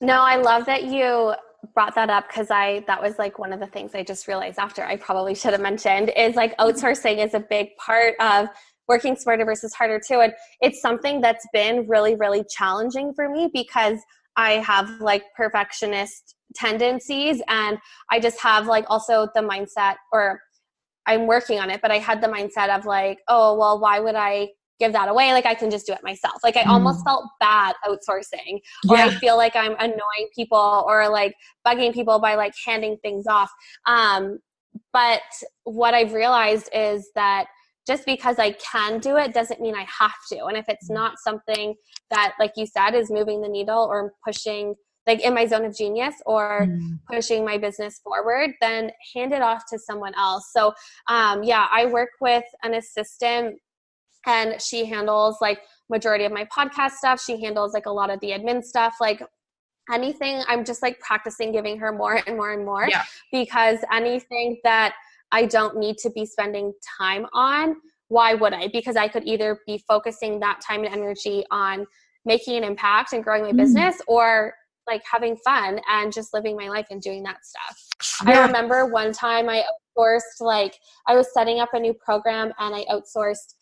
[0.00, 1.34] No i love that you
[1.74, 4.58] brought that up because I that was like one of the things I just realized
[4.58, 6.70] after I probably should have mentioned is like mm-hmm.
[6.70, 8.48] outsourcing is a big part of
[8.88, 10.20] working smarter versus harder too.
[10.20, 13.98] And it's something that's been really, really challenging for me because
[14.36, 17.78] I have like perfectionist tendencies and
[18.10, 20.40] I just have like also the mindset or
[21.06, 24.14] I'm working on it, but I had the mindset of like, oh, well, why would
[24.14, 24.48] I
[24.82, 25.32] give that away.
[25.32, 26.36] Like I can just do it myself.
[26.42, 26.68] Like I mm.
[26.68, 29.06] almost felt bad outsourcing, or yeah.
[29.06, 31.34] I feel like I'm annoying people or like
[31.66, 33.50] bugging people by like handing things off.
[33.86, 34.38] Um,
[34.92, 35.22] but
[35.64, 37.46] what I've realized is that
[37.86, 40.44] just because I can do it doesn't mean I have to.
[40.46, 41.74] And if it's not something
[42.10, 44.74] that, like you said, is moving the needle or pushing
[45.06, 46.98] like in my zone of genius or mm.
[47.10, 50.72] pushing my business forward then hand it off to someone else so
[51.08, 53.58] um, yeah i work with an assistant
[54.26, 55.60] and she handles like
[55.90, 59.22] majority of my podcast stuff she handles like a lot of the admin stuff like
[59.92, 63.02] anything i'm just like practicing giving her more and more and more yeah.
[63.30, 64.94] because anything that
[65.32, 67.76] i don't need to be spending time on
[68.12, 68.68] why would I?
[68.68, 71.86] Because I could either be focusing that time and energy on
[72.26, 73.56] making an impact and growing my mm.
[73.56, 74.52] business or
[74.86, 78.28] like having fun and just living my life and doing that stuff.
[78.28, 78.40] Yeah.
[78.40, 79.64] I remember one time I
[79.96, 83.54] outsourced, like, I was setting up a new program and I outsourced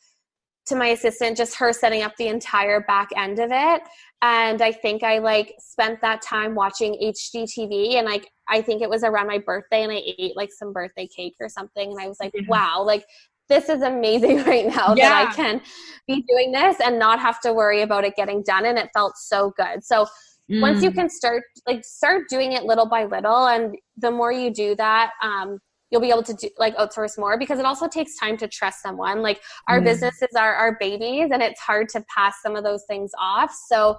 [0.70, 3.82] to my assistant just her setting up the entire back end of it
[4.22, 8.88] and i think i like spent that time watching hgtv and like i think it
[8.88, 12.08] was around my birthday and i ate like some birthday cake or something and i
[12.08, 12.42] was like yeah.
[12.48, 13.04] wow like
[13.50, 15.10] this is amazing right now yeah.
[15.10, 15.60] that I can
[16.06, 18.64] be doing this and not have to worry about it getting done.
[18.64, 19.84] And it felt so good.
[19.84, 20.06] So
[20.50, 20.62] mm.
[20.62, 20.94] once you mm.
[20.94, 25.10] can start, like, start doing it little by little, and the more you do that,
[25.22, 25.58] um,
[25.90, 28.82] you'll be able to do like outsource more because it also takes time to trust
[28.82, 29.22] someone.
[29.22, 29.84] Like our mm.
[29.84, 33.52] businesses are our babies and it's hard to pass some of those things off.
[33.68, 33.98] So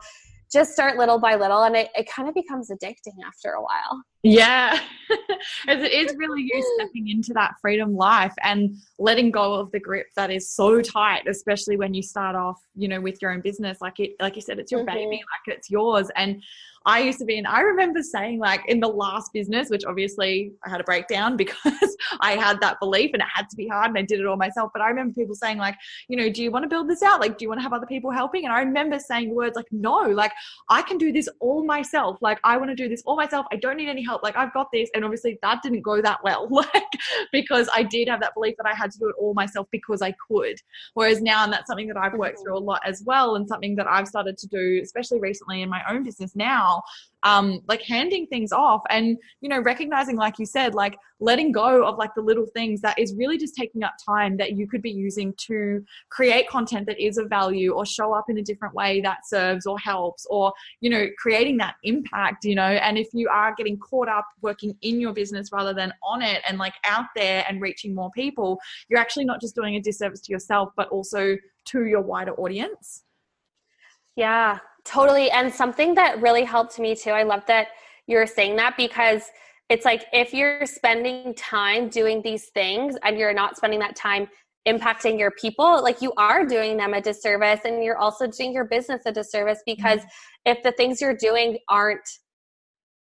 [0.51, 4.03] just start little by little and it, it kind of becomes addicting after a while
[4.23, 4.79] yeah
[5.67, 9.79] as it is really you stepping into that freedom life and letting go of the
[9.79, 13.41] grip that is so tight especially when you start off you know with your own
[13.41, 14.95] business like it like you said it's your mm-hmm.
[14.95, 16.41] baby like it's yours and
[16.85, 20.51] I used to be, and I remember saying, like, in the last business, which obviously
[20.65, 23.89] I had a breakdown because I had that belief and it had to be hard
[23.89, 24.71] and I did it all myself.
[24.73, 25.75] But I remember people saying, like,
[26.07, 27.19] you know, do you want to build this out?
[27.19, 28.45] Like, do you want to have other people helping?
[28.45, 30.31] And I remember saying words like, no, like,
[30.69, 32.17] I can do this all myself.
[32.19, 33.45] Like, I want to do this all myself.
[33.51, 34.10] I don't need any help.
[34.23, 34.89] Like, I've got this.
[34.93, 36.83] And obviously that didn't go that well, like,
[37.31, 40.01] because I did have that belief that I had to do it all myself because
[40.01, 40.57] I could.
[40.93, 42.43] Whereas now, and that's something that I've worked mm-hmm.
[42.43, 45.69] through a lot as well, and something that I've started to do, especially recently in
[45.69, 46.81] my own business now
[47.23, 51.85] um, like handing things off and you know recognizing like you said like letting go
[51.85, 54.81] of like the little things that is really just taking up time that you could
[54.81, 58.73] be using to create content that is of value or show up in a different
[58.73, 62.63] way that serves or helps or you know creating that impact you know?
[62.63, 66.41] And if you are getting caught up working in your business rather than on it
[66.47, 68.59] and like out there and reaching more people
[68.89, 73.03] you're actually not just doing a disservice to yourself but also to your wider audience.
[74.15, 75.29] Yeah Totally.
[75.31, 77.67] And something that really helped me too, I love that
[78.07, 79.23] you're saying that because
[79.69, 84.27] it's like if you're spending time doing these things and you're not spending that time
[84.67, 88.65] impacting your people, like you are doing them a disservice and you're also doing your
[88.65, 90.51] business a disservice because mm-hmm.
[90.51, 92.07] if the things you're doing aren't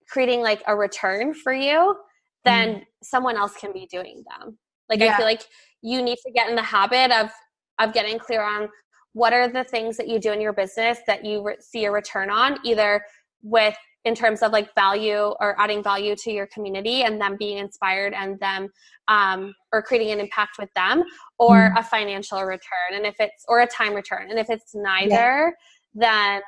[0.10, 1.96] creating like a return for you,
[2.44, 2.84] then mm-hmm.
[3.02, 4.58] someone else can be doing them.
[4.90, 5.14] Like yeah.
[5.14, 5.44] I feel like
[5.82, 7.32] you need to get in the habit of
[7.80, 8.70] of getting clear on
[9.14, 11.92] what are the things that you do in your business that you re- see a
[11.92, 13.04] return on either
[13.44, 17.58] with in terms of like value or adding value to your community and them being
[17.58, 18.68] inspired and them
[19.08, 21.04] um, or creating an impact with them
[21.38, 21.80] or mm.
[21.80, 25.52] a financial return and if it's or a time return and if it's neither yeah.
[25.94, 26.42] then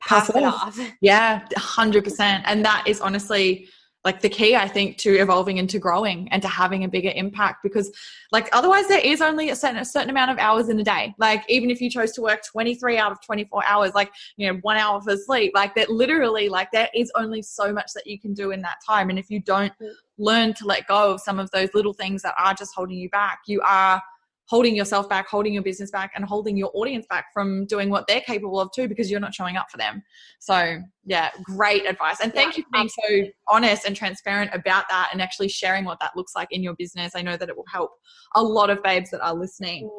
[0.00, 0.78] pass, pass it off.
[0.78, 3.68] off yeah 100% and that is honestly
[4.06, 7.10] like the key i think to evolving and to growing and to having a bigger
[7.16, 7.90] impact because
[8.30, 11.12] like otherwise there is only a certain, a certain amount of hours in a day
[11.18, 14.58] like even if you chose to work 23 out of 24 hours like you know
[14.62, 18.18] one hour for sleep like that literally like there is only so much that you
[18.18, 19.90] can do in that time and if you don't mm.
[20.18, 23.10] learn to let go of some of those little things that are just holding you
[23.10, 24.00] back you are
[24.48, 28.06] holding yourself back, holding your business back, and holding your audience back from doing what
[28.06, 30.02] they're capable of too because you're not showing up for them.
[30.38, 32.20] So, yeah, great advice.
[32.22, 33.26] And thank yeah, you for being absolutely.
[33.28, 36.74] so honest and transparent about that and actually sharing what that looks like in your
[36.76, 37.12] business.
[37.14, 37.90] I know that it will help
[38.34, 39.90] a lot of babes that are listening.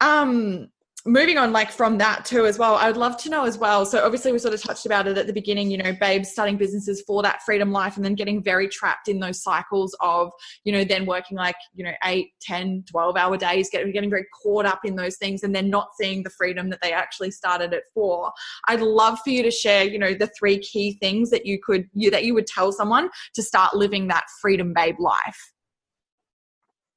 [0.00, 0.68] Um,
[1.08, 4.04] moving on like from that too as well i'd love to know as well so
[4.04, 7.02] obviously we sort of touched about it at the beginning you know babes starting businesses
[7.06, 10.30] for that freedom life and then getting very trapped in those cycles of
[10.64, 14.26] you know then working like you know 8 10 12 hour days getting, getting very
[14.42, 17.72] caught up in those things and then not seeing the freedom that they actually started
[17.72, 18.32] it for.
[18.66, 21.86] I'd love for you to share you know the three key things that you could
[21.94, 25.52] you, that you would tell someone to start living that freedom babe life.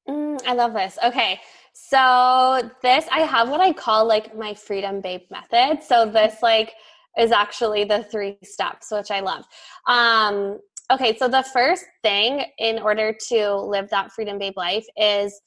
[0.08, 0.98] Mm, i love this.
[1.04, 1.40] Okay
[1.72, 5.82] so this I have what I call like my freedom babe method.
[5.82, 6.72] So this like
[7.18, 9.44] is actually the three steps, which I love.
[9.86, 10.58] Um
[10.90, 15.40] okay, so the first thing in order to live that freedom babe life is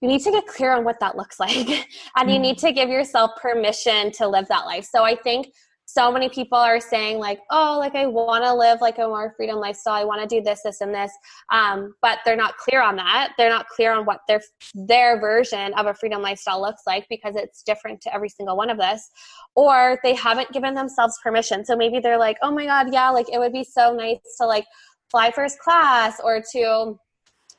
[0.00, 1.86] you need to get clear on what that looks like
[2.16, 2.60] and you need mm.
[2.60, 4.86] to give yourself permission to live that life.
[4.90, 5.46] So I think
[5.86, 9.34] so many people are saying like oh like i want to live like a more
[9.36, 9.94] freedom lifestyle.
[9.94, 11.10] I want to do this this and this.
[11.52, 13.32] Um, but they're not clear on that.
[13.36, 14.40] They're not clear on what their
[14.74, 18.70] their version of a freedom lifestyle looks like because it's different to every single one
[18.70, 19.10] of us.
[19.56, 21.64] Or they haven't given themselves permission.
[21.64, 24.46] So maybe they're like oh my god yeah like it would be so nice to
[24.46, 24.66] like
[25.10, 26.98] fly first class or to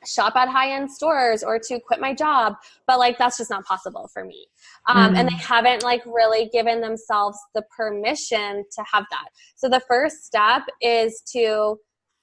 [0.06, 2.54] shop at high end stores or to quit my job
[2.86, 4.46] but like that's just not possible for me
[4.88, 5.18] um, mm.
[5.18, 5.40] and they mm.
[5.40, 11.22] haven't like really given themselves the permission to have that so the first step is
[11.32, 11.78] to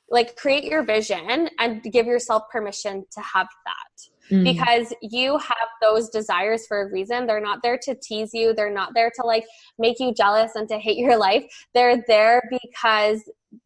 [0.09, 4.43] like create your vision and give yourself permission to have that mm.
[4.43, 7.25] because you have those desires for a reason.
[7.25, 9.45] They're not there to tease you, they're not there to like
[9.79, 11.45] make you jealous and to hate your life.
[11.73, 13.21] They're there because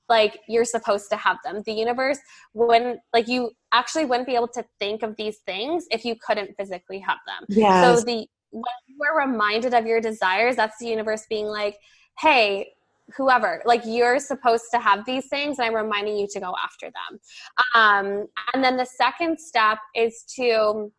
[0.09, 1.63] like you're supposed to have them.
[1.65, 2.19] The universe
[2.53, 6.55] wouldn't like you actually wouldn't be able to think of these things if you couldn't
[6.57, 7.45] physically have them.
[7.49, 7.99] Yes.
[7.99, 11.77] So the when you are reminded of your desires, that's the universe being like,
[12.19, 12.73] hey,
[13.15, 16.87] whoever like you're supposed to have these things and i'm reminding you to go after
[16.87, 17.19] them
[17.73, 20.91] um, and then the second step is to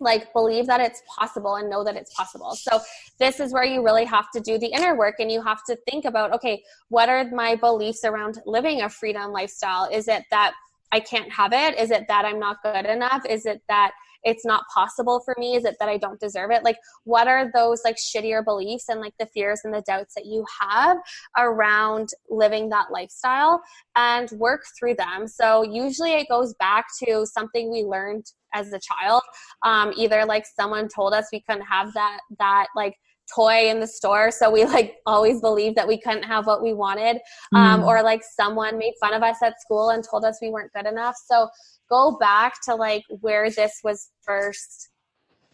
[0.00, 2.80] like believe that it's possible and know that it's possible so
[3.18, 5.76] this is where you really have to do the inner work and you have to
[5.88, 10.54] think about okay what are my beliefs around living a freedom lifestyle is it that
[10.92, 13.92] i can't have it is it that i'm not good enough is it that
[14.24, 15.54] it's not possible for me?
[15.54, 16.64] Is it that I don't deserve it?
[16.64, 20.26] Like, what are those like shittier beliefs and like the fears and the doubts that
[20.26, 20.96] you have
[21.38, 23.62] around living that lifestyle
[23.96, 25.28] and work through them?
[25.28, 28.24] So, usually it goes back to something we learned
[28.54, 29.22] as a child.
[29.62, 32.96] Um, either like someone told us we couldn't have that, that like,
[33.32, 34.30] toy in the store.
[34.30, 37.18] So we like always believed that we couldn't have what we wanted
[37.54, 37.86] um, mm.
[37.86, 40.86] or like someone made fun of us at school and told us we weren't good
[40.86, 41.16] enough.
[41.26, 41.48] So
[41.88, 44.90] go back to like where this was first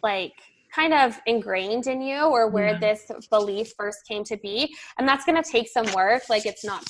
[0.03, 0.33] like
[0.75, 2.79] kind of ingrained in you or where yeah.
[2.79, 4.75] this belief first came to be.
[4.99, 6.23] And that's going to take some work.
[6.29, 6.85] Like it's not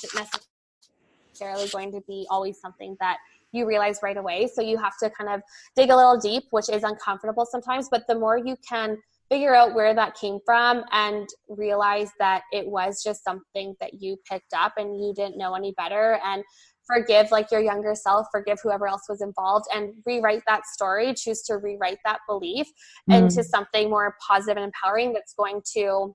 [1.39, 3.17] necessarily going to be always something that
[3.51, 4.47] you realize right away.
[4.47, 5.41] So you have to kind of
[5.75, 7.89] dig a little deep which is uncomfortable sometimes.
[7.89, 8.97] But the more you can
[9.31, 14.17] figure out where that came from and realize that it was just something that you
[14.29, 16.43] picked up and you didn't know any better and
[16.85, 21.41] forgive like your younger self, forgive whoever else was involved, and rewrite that story, choose
[21.43, 22.67] to rewrite that belief
[23.09, 23.17] mm.
[23.17, 26.13] into something more positive and empowering that's going to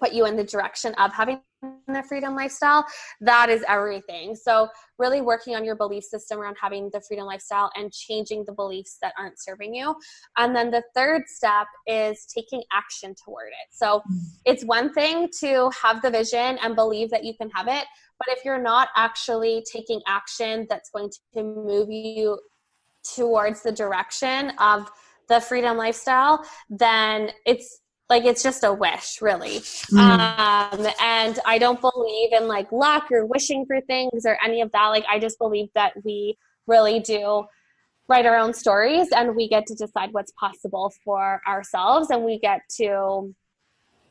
[0.00, 1.40] put you in the direction of having
[1.86, 2.84] the freedom lifestyle
[3.20, 4.34] that is everything.
[4.34, 4.68] So
[4.98, 8.98] really working on your belief system around having the freedom lifestyle and changing the beliefs
[9.00, 9.94] that aren't serving you.
[10.38, 13.68] And then the third step is taking action toward it.
[13.70, 14.22] So mm.
[14.44, 17.84] it's one thing to have the vision and believe that you can have it
[18.24, 22.38] but if you're not actually taking action that's going to move you
[23.16, 24.90] towards the direction of
[25.28, 27.80] the freedom lifestyle, then it's
[28.12, 29.60] like it's just a wish really
[29.90, 29.98] mm.
[29.98, 34.70] um, and i don't believe in like luck or wishing for things or any of
[34.72, 36.36] that like i just believe that we
[36.66, 37.42] really do
[38.08, 42.38] write our own stories and we get to decide what's possible for ourselves and we
[42.38, 43.34] get to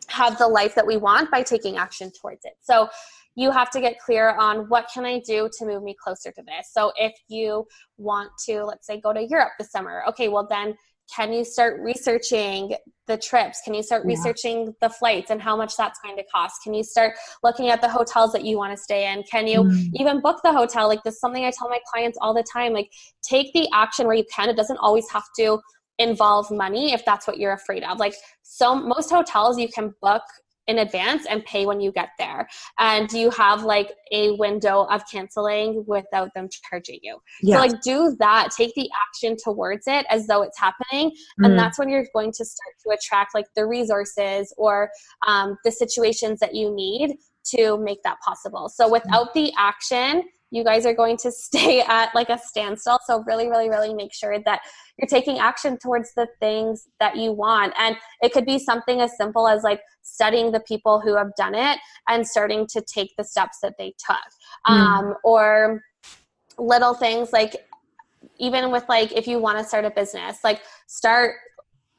[0.08, 2.90] have the life that we want by taking action towards it so
[3.36, 6.44] you have to get clear on what can I do to move me closer to
[6.44, 6.70] this.
[6.74, 7.66] So if you
[7.98, 10.76] want to, let's say, go to Europe this summer, okay, well then
[11.14, 12.76] can you start researching
[13.08, 13.62] the trips?
[13.64, 14.16] Can you start yeah.
[14.16, 16.56] researching the flights and how much that's going to cost?
[16.64, 19.24] Can you start looking at the hotels that you want to stay in?
[19.24, 19.90] Can you mm.
[19.96, 20.88] even book the hotel?
[20.88, 22.90] Like this is something i tell my clients all the time like
[23.22, 24.50] take the action where you can.
[24.50, 25.60] It doesn't always have to
[26.00, 28.00] involve money if that's what you're afraid of.
[28.00, 30.24] Like so most hotels you can book
[30.72, 32.48] in advance and pay when you get there.
[32.80, 37.18] And you have like a window of canceling without them charging you?
[37.42, 37.58] Yes.
[37.58, 38.50] so like do that.
[38.56, 41.12] Take the action towards it as though it's happening.
[41.40, 41.46] Mm.
[41.46, 44.90] and that's when you're going to start to attract like the resources or
[45.28, 47.18] um, the situations that you need
[47.56, 48.70] to make that possible.
[48.70, 53.00] So without the action you guys are going to stay at like a standstill.
[53.06, 54.62] So really, really, really make sure that
[54.98, 57.74] you're taking action towards the things that you want.
[57.80, 61.56] And it could be something as simple as like studying the people who have done
[61.56, 64.18] it and starting to take the steps that they took.
[64.68, 64.72] Mm.
[64.72, 65.82] Um, or
[66.58, 67.56] little things like
[68.38, 71.36] even with like if you want to start a business, like start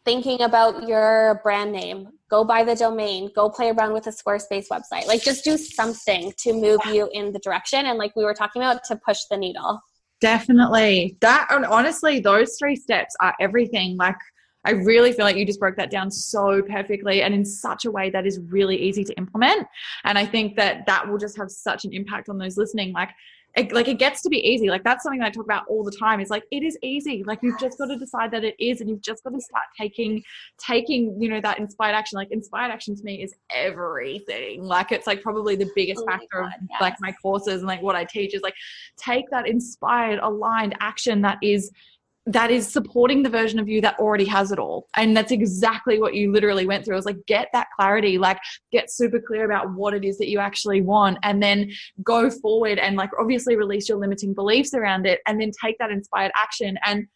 [0.05, 2.09] thinking about your brand name.
[2.31, 3.31] Go buy the domain.
[3.35, 5.07] Go play around with a squarespace website.
[5.07, 7.87] Like just do something to move you in the direction.
[7.87, 9.81] And like we were talking about to push the needle.
[10.21, 11.17] Definitely.
[11.21, 13.97] That and honestly those three steps are everything.
[13.97, 14.17] Like
[14.65, 17.91] I really feel like you just broke that down so perfectly and in such a
[17.91, 19.67] way that is really easy to implement.
[20.05, 22.93] And I think that that will just have such an impact on those listening.
[22.93, 23.11] Like,
[23.55, 24.69] it, like it gets to be easy.
[24.71, 26.21] Like that's something that I talk about all the time.
[26.21, 27.23] It's like it is easy.
[27.25, 29.65] Like you've just got to decide that it is, and you've just got to start
[29.79, 30.23] taking,
[30.59, 32.17] taking, you know, that inspired action.
[32.17, 34.63] Like inspired action to me is everything.
[34.63, 36.81] Like it's like probably the biggest oh factor God, of yes.
[36.81, 38.55] like my courses and like what I teach is like
[38.97, 41.71] take that inspired, aligned action that is
[42.27, 44.87] that is supporting the version of you that already has it all.
[44.97, 46.95] And that's exactly what you literally went through.
[46.95, 48.39] It was like, get that clarity, like
[48.71, 51.73] get super clear about what it is that you actually want, and then
[52.05, 55.91] go forward and like obviously release your limiting beliefs around it, and then take that
[55.91, 56.79] inspired action.
[56.87, 57.09] And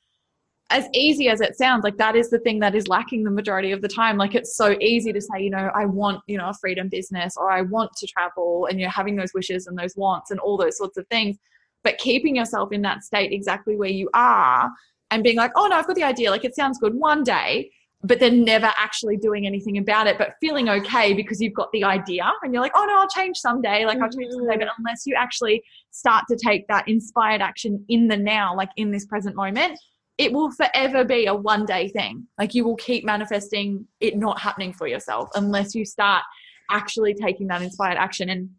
[0.70, 3.70] as easy as it sounds, like that is the thing that is lacking the majority
[3.70, 4.16] of the time.
[4.16, 7.36] Like it's so easy to say, you know, I want, you know, a freedom business
[7.36, 10.56] or I want to travel, and you're having those wishes and those wants and all
[10.56, 11.36] those sorts of things.
[11.84, 14.68] But keeping yourself in that state exactly where you are
[15.16, 16.30] and being like, oh no, I've got the idea.
[16.30, 17.70] Like it sounds good one day,
[18.02, 21.82] but then never actually doing anything about it, but feeling okay because you've got the
[21.84, 23.86] idea and you're like, oh no, I'll change someday.
[23.86, 24.52] Like I'll change someday.
[24.52, 24.60] Mm-hmm.
[24.60, 28.90] But unless you actually start to take that inspired action in the now, like in
[28.90, 29.78] this present moment,
[30.18, 32.26] it will forever be a one day thing.
[32.38, 36.24] Like you will keep manifesting it not happening for yourself unless you start
[36.70, 38.28] actually taking that inspired action.
[38.28, 38.50] And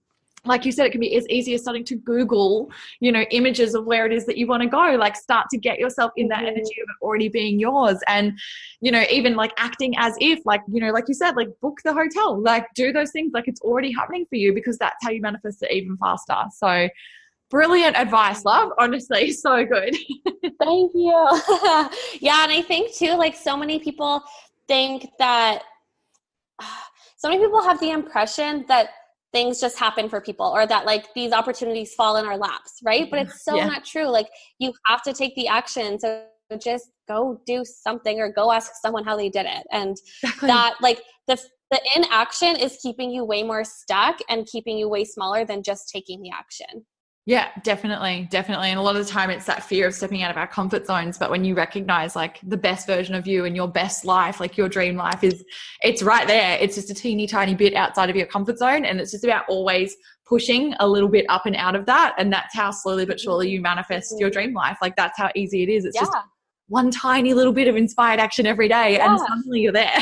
[0.47, 3.75] like you said, it can be as easy as starting to Google, you know, images
[3.75, 4.95] of where it is that you want to go.
[4.99, 6.47] Like start to get yourself in that mm-hmm.
[6.47, 7.99] energy of it already being yours.
[8.07, 8.37] And,
[8.81, 11.79] you know, even like acting as if, like, you know, like you said, like book
[11.83, 15.11] the hotel, like do those things like it's already happening for you because that's how
[15.11, 16.35] you manifest it even faster.
[16.55, 16.89] So
[17.49, 18.71] brilliant advice, love.
[18.77, 19.95] Honestly, so good.
[20.59, 21.41] Thank you.
[22.19, 24.21] yeah, and I think too, like so many people
[24.67, 25.63] think that
[27.17, 28.89] so many people have the impression that
[29.37, 33.07] things just happen for people or that like these opportunities fall in our laps, right?
[33.09, 33.29] But mm-hmm.
[33.29, 33.67] it's so yeah.
[33.67, 34.07] not true.
[34.07, 34.27] Like
[34.57, 35.99] you have to take the action.
[35.99, 36.25] So
[36.59, 39.67] just go do something or go ask someone how they did it.
[39.71, 40.47] And exactly.
[40.47, 41.37] that like the
[41.69, 45.89] the inaction is keeping you way more stuck and keeping you way smaller than just
[45.93, 46.85] taking the action.
[47.27, 48.69] Yeah, definitely, definitely.
[48.69, 50.85] And a lot of the time it's that fear of stepping out of our comfort
[50.85, 51.17] zones.
[51.17, 54.55] But when you recognize like the best version of you and your best life, like
[54.55, 55.43] your dream life is,
[55.81, 56.57] it's right there.
[56.57, 58.85] It's just a teeny tiny bit outside of your comfort zone.
[58.85, 59.93] And it's just about always
[60.25, 62.15] pushing a little bit up and out of that.
[62.17, 64.77] And that's how slowly but surely you manifest your dream life.
[64.81, 65.83] Like that's how easy it is.
[65.83, 66.05] It's yeah.
[66.05, 66.17] just
[66.69, 69.11] one tiny little bit of inspired action every day yeah.
[69.11, 70.01] and suddenly you're there.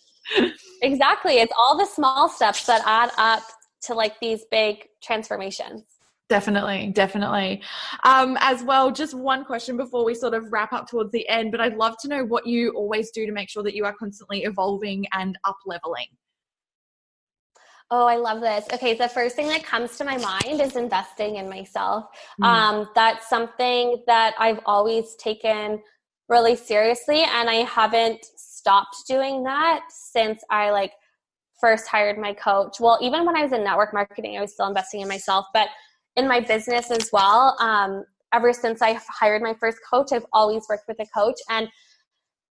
[0.82, 1.40] exactly.
[1.40, 3.42] It's all the small steps that add up
[3.82, 5.82] to like these big transformations.
[6.30, 7.62] Definitely, definitely.
[8.02, 11.50] Um, as well, just one question before we sort of wrap up towards the end,
[11.50, 13.92] but I'd love to know what you always do to make sure that you are
[13.92, 16.06] constantly evolving and up leveling.
[17.90, 18.64] Oh, I love this.
[18.72, 22.06] Okay, the first thing that comes to my mind is investing in myself.
[22.40, 22.46] Mm.
[22.46, 25.82] Um, that's something that I've always taken
[26.30, 30.92] really seriously, and I haven't stopped doing that since I like
[31.60, 32.80] first hired my coach.
[32.80, 35.68] Well, even when I was in network marketing, I was still investing in myself, but
[36.16, 37.56] in my business as well.
[37.60, 41.68] Um, ever since I hired my first coach, I've always worked with a coach, and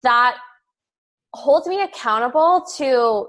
[0.03, 0.37] that
[1.35, 3.29] holds me accountable to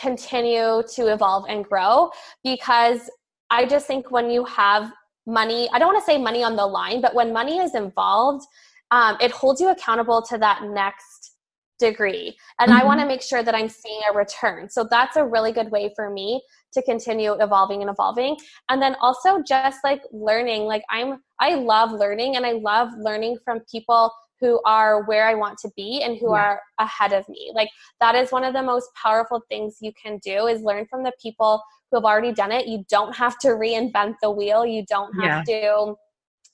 [0.00, 2.10] continue to evolve and grow
[2.44, 3.10] because
[3.50, 4.92] I just think when you have
[5.26, 8.46] money, I don't want to say money on the line, but when money is involved,
[8.90, 11.32] um, it holds you accountable to that next
[11.78, 12.36] degree.
[12.60, 12.80] And mm-hmm.
[12.80, 14.68] I want to make sure that I'm seeing a return.
[14.68, 16.42] So that's a really good way for me
[16.72, 18.36] to continue evolving and evolving.
[18.68, 23.38] And then also just like learning like i'm i love learning and i love learning
[23.44, 26.42] from people who are where i want to be and who yeah.
[26.42, 27.52] are ahead of me.
[27.54, 27.68] Like
[28.00, 31.12] that is one of the most powerful things you can do is learn from the
[31.22, 32.66] people who have already done it.
[32.66, 34.64] You don't have to reinvent the wheel.
[34.66, 35.60] You don't have yeah.
[35.60, 35.94] to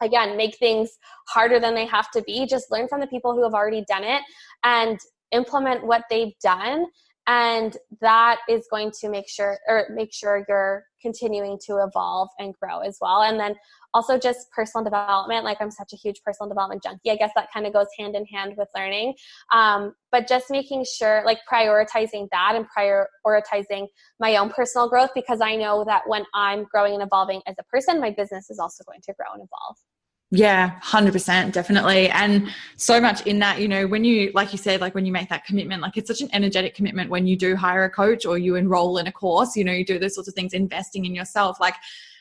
[0.00, 0.90] again make things
[1.28, 2.46] harder than they have to be.
[2.46, 4.22] Just learn from the people who have already done it
[4.64, 4.98] and
[5.32, 6.86] implement what they've done
[7.28, 12.54] and that is going to make sure or make sure you're continuing to evolve and
[12.60, 13.22] grow as well.
[13.22, 13.54] And then
[13.94, 17.48] also just personal development like i'm such a huge personal development junkie i guess that
[17.52, 19.14] kind of goes hand in hand with learning.
[19.52, 23.86] Um, but just making sure like prioritizing that and prioritizing
[24.20, 27.64] my own personal growth because i know that when i'm growing and evolving as a
[27.64, 29.76] person my business is also going to grow and evolve
[30.30, 32.10] yeah, 100%, definitely.
[32.10, 35.12] And so much in that, you know, when you, like you said, like when you
[35.12, 38.26] make that commitment, like it's such an energetic commitment when you do hire a coach
[38.26, 41.06] or you enroll in a course, you know, you do those sorts of things, investing
[41.06, 41.58] in yourself.
[41.60, 41.76] Like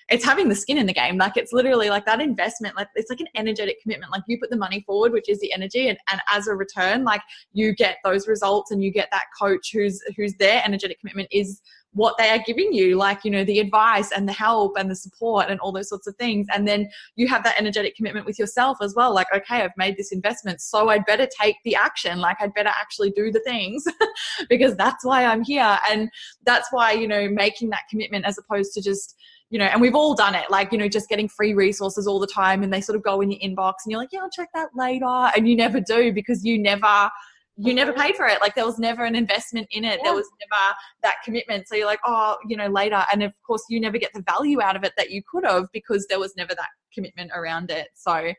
[0.10, 1.18] it's having the skin in the game.
[1.18, 4.12] Like it's literally like that investment, like it's like an energetic commitment.
[4.12, 7.04] Like you put the money forward, which is the energy, and, and as a return,
[7.04, 7.22] like
[7.52, 11.62] you get those results and you get that coach who's who's their energetic commitment is
[11.98, 14.96] what they are giving you, like, you know, the advice and the help and the
[14.96, 16.46] support and all those sorts of things.
[16.54, 19.14] And then you have that energetic commitment with yourself as well.
[19.16, 22.20] Like, okay, I've made this investment, so I'd better take the action.
[22.20, 23.84] Like, I'd better actually do the things
[24.50, 25.80] because that's why I'm here.
[25.90, 26.10] And
[26.46, 29.16] that's why, you know, making that commitment as opposed to just,
[29.50, 32.20] you know, and we've all done it, like, you know, just getting free resources all
[32.20, 34.30] the time and they sort of go in your inbox and you're like, yeah, I'll
[34.30, 35.32] check that later.
[35.36, 37.10] And you never do because you never
[37.58, 38.40] you never paid for it.
[38.40, 39.98] Like there was never an investment in it.
[39.98, 40.04] Yeah.
[40.06, 41.68] There was never that commitment.
[41.68, 43.04] So you're like, oh, you know, later.
[43.12, 45.66] And of course, you never get the value out of it that you could have
[45.74, 47.88] because there was never that commitment around it.
[47.96, 48.32] So,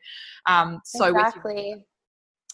[0.45, 1.75] um, so exactly.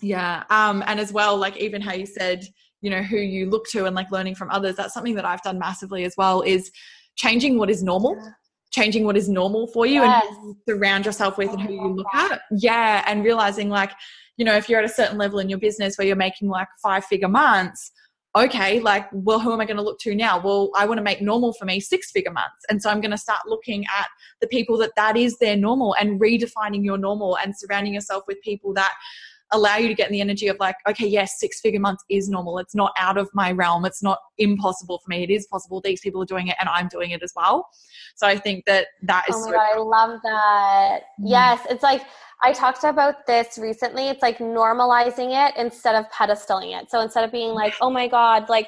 [0.01, 0.43] yeah.
[0.49, 2.43] Um, and as well, like even how you said,
[2.81, 4.75] you know, who you look to and like learning from others.
[4.75, 6.41] That's something that I've done massively as well.
[6.41, 6.71] Is
[7.15, 8.15] changing what is normal.
[8.15, 8.31] Yeah
[8.71, 10.25] changing what is normal for you yes.
[10.27, 12.41] and surround yourself with and who you look at.
[12.51, 13.03] Yeah.
[13.07, 13.91] And realizing like,
[14.37, 16.67] you know, if you're at a certain level in your business where you're making like
[16.81, 17.91] five figure months,
[18.35, 20.41] okay, like, well, who am I going to look to now?
[20.41, 22.65] Well, I want to make normal for me six figure months.
[22.69, 24.07] And so I'm going to start looking at
[24.41, 28.41] the people that that is their normal and redefining your normal and surrounding yourself with
[28.41, 28.93] people that
[29.51, 32.29] allow you to get in the energy of like, okay, yes, six figure months is
[32.29, 32.57] normal.
[32.57, 33.85] It's not out of my realm.
[33.85, 35.23] It's not impossible for me.
[35.23, 35.81] It is possible.
[35.81, 37.69] These people are doing it and I'm doing it as well.
[38.15, 39.35] So I think that that is.
[39.35, 40.99] Oh my so God, I love that.
[41.19, 41.27] Mm-hmm.
[41.27, 41.61] Yes.
[41.69, 42.01] It's like,
[42.43, 44.09] I talked about this recently.
[44.09, 46.91] It's like normalizing it instead of pedestaling it.
[46.91, 48.67] So instead of being like, oh my God, like,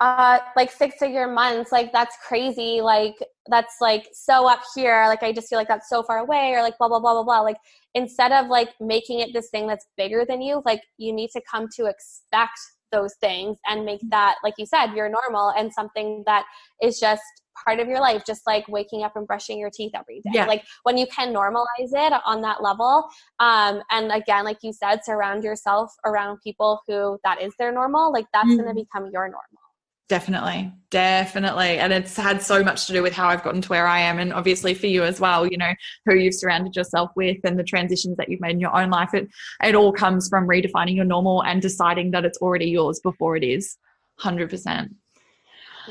[0.00, 3.16] uh like six figure months like that's crazy like
[3.48, 6.62] that's like so up here like i just feel like that's so far away or
[6.62, 7.56] like blah blah blah blah blah like
[7.94, 11.40] instead of like making it this thing that's bigger than you like you need to
[11.50, 12.58] come to expect
[12.92, 16.44] those things and make that like you said your normal and something that
[16.82, 17.22] is just
[17.64, 20.46] part of your life just like waking up and brushing your teeth every day yeah.
[20.46, 23.08] like when you can normalize it on that level
[23.40, 28.12] um and again like you said surround yourself around people who that is their normal
[28.12, 28.62] like that's mm-hmm.
[28.62, 29.67] going to become your normal
[30.08, 31.78] Definitely, definitely.
[31.78, 34.18] And it's had so much to do with how I've gotten to where I am.
[34.18, 35.74] And obviously for you as well, you know,
[36.06, 39.12] who you've surrounded yourself with and the transitions that you've made in your own life.
[39.12, 39.28] It,
[39.62, 43.44] it all comes from redefining your normal and deciding that it's already yours before it
[43.44, 43.76] is
[44.20, 44.88] 100%.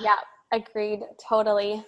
[0.02, 0.16] Yeah,
[0.52, 1.02] agreed.
[1.30, 1.86] Totally.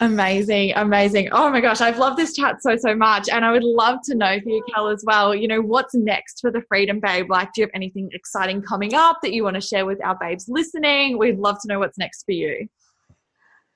[0.00, 1.28] Amazing, amazing.
[1.32, 3.28] Oh my gosh, I've loved this chat so, so much.
[3.28, 6.40] And I would love to know for you, Kel, as well, you know, what's next
[6.40, 7.28] for the Freedom Babe?
[7.28, 10.16] Like, do you have anything exciting coming up that you want to share with our
[10.16, 11.18] babes listening?
[11.18, 12.68] We'd love to know what's next for you.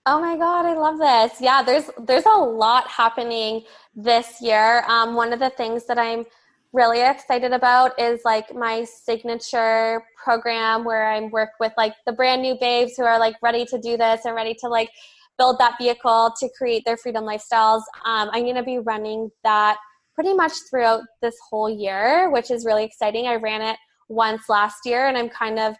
[0.06, 1.40] Oh my god, I love this.
[1.40, 3.62] Yeah, there's there's a lot happening
[3.94, 4.84] this year.
[4.88, 6.24] Um, one of the things that I'm
[6.72, 12.42] really excited about is like my signature program where I work with like the brand
[12.42, 14.90] new babes who are like ready to do this and ready to like
[15.38, 17.82] build that vehicle to create their freedom lifestyles.
[18.04, 19.78] Um, I'm going to be running that
[20.14, 23.26] pretty much throughout this whole year, which is really exciting.
[23.26, 23.76] I ran it
[24.08, 25.74] once last year and I'm kind of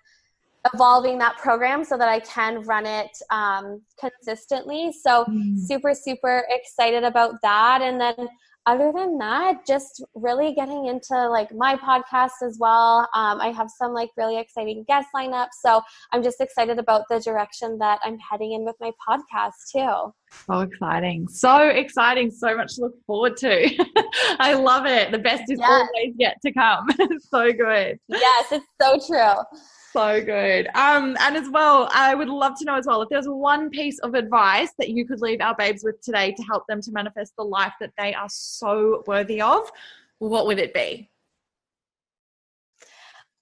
[0.72, 4.92] evolving that program so that I can run it um, consistently.
[4.92, 5.58] So, mm.
[5.58, 7.82] super, super excited about that.
[7.82, 8.28] And then
[8.66, 13.08] other than that, just really getting into like my podcast as well.
[13.14, 15.48] Um, I have some like really exciting guest lineups.
[15.64, 15.82] So
[16.12, 20.12] I'm just excited about the direction that I'm heading in with my podcast too.
[20.46, 21.28] So exciting.
[21.28, 22.30] So exciting.
[22.30, 23.84] So much to look forward to.
[24.38, 25.10] I love it.
[25.10, 25.68] The best is yes.
[25.68, 26.86] always yet to come.
[27.20, 27.98] so good.
[28.08, 29.58] Yes, it's so true
[29.92, 30.68] so good.
[30.74, 33.98] Um, and as well, I would love to know as well if there's one piece
[34.00, 37.34] of advice that you could leave our babes with today to help them to manifest
[37.36, 39.70] the life that they are so worthy of,
[40.18, 41.10] what would it be?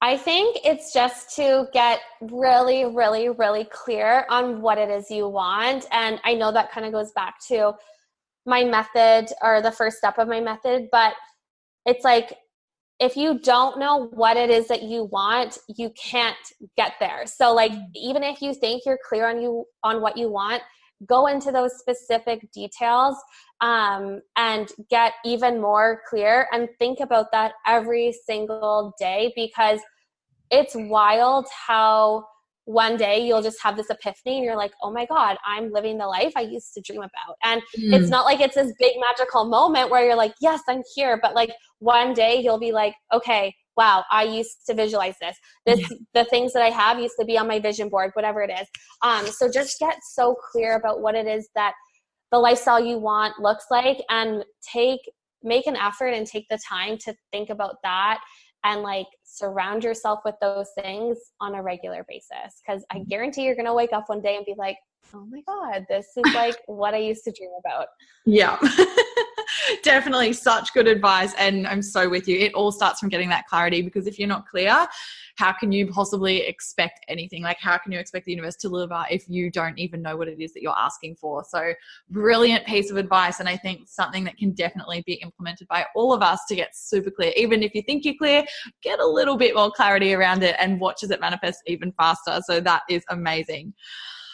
[0.03, 5.29] I think it's just to get really, really, really clear on what it is you
[5.29, 5.87] want.
[5.93, 7.75] And I know that kind of goes back to
[8.47, 11.13] my method or the first step of my method, but
[11.85, 12.35] it's like
[13.01, 16.37] if you don't know what it is that you want you can't
[16.77, 17.27] get there.
[17.27, 20.63] So like even if you think you're clear on you on what you want
[21.07, 23.17] go into those specific details
[23.61, 29.81] um, and get even more clear and think about that every single day because
[30.51, 32.25] it's wild how
[32.71, 35.99] one day you'll just have this epiphany and you're like, oh my God, I'm living
[35.99, 37.37] the life I used to dream about.
[37.43, 37.93] And mm.
[37.99, 41.19] it's not like it's this big magical moment where you're like, yes, I'm here.
[41.21, 45.37] But like one day you'll be like, okay, wow, I used to visualize this.
[45.67, 45.97] This yeah.
[46.15, 48.69] the things that I have used to be on my vision board, whatever it is.
[49.03, 51.75] Um, so just get so clear about what it is that
[52.31, 55.01] the lifestyle you want looks like and take
[55.43, 58.21] make an effort and take the time to think about that
[58.65, 63.09] and like surround yourself with those things on a regular basis because i mm-hmm.
[63.09, 64.77] guarantee you're going to wake up one day and be like
[65.15, 67.87] oh my god this is like what i used to dream about
[68.27, 68.59] yeah
[69.83, 73.47] definitely such good advice and i'm so with you it all starts from getting that
[73.47, 74.87] clarity because if you're not clear
[75.41, 77.43] how can you possibly expect anything?
[77.43, 80.29] Like, how can you expect the universe to deliver if you don't even know what
[80.29, 81.43] it is that you're asking for?
[81.45, 81.73] So,
[82.11, 83.41] brilliant piece of advice.
[83.41, 86.77] And I think something that can definitely be implemented by all of us to get
[86.77, 87.33] super clear.
[87.37, 88.45] Even if you think you're clear,
[88.83, 92.39] get a little bit more clarity around it and watch as it manifests even faster.
[92.45, 93.73] So, that is amazing.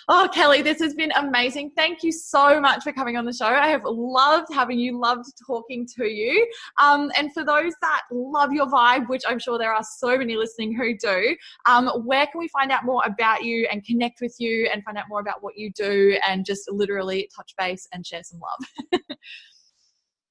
[0.08, 1.72] Oh, Kelly, this has been amazing.
[1.74, 3.46] Thank you so much for coming on the show.
[3.46, 6.48] I have loved having you, loved talking to you.
[6.80, 10.36] Um, and for those that love your vibe, which I'm sure there are so many
[10.36, 14.36] listening who do, um, where can we find out more about you and connect with
[14.38, 18.06] you and find out more about what you do and just literally touch base and
[18.06, 19.02] share some love?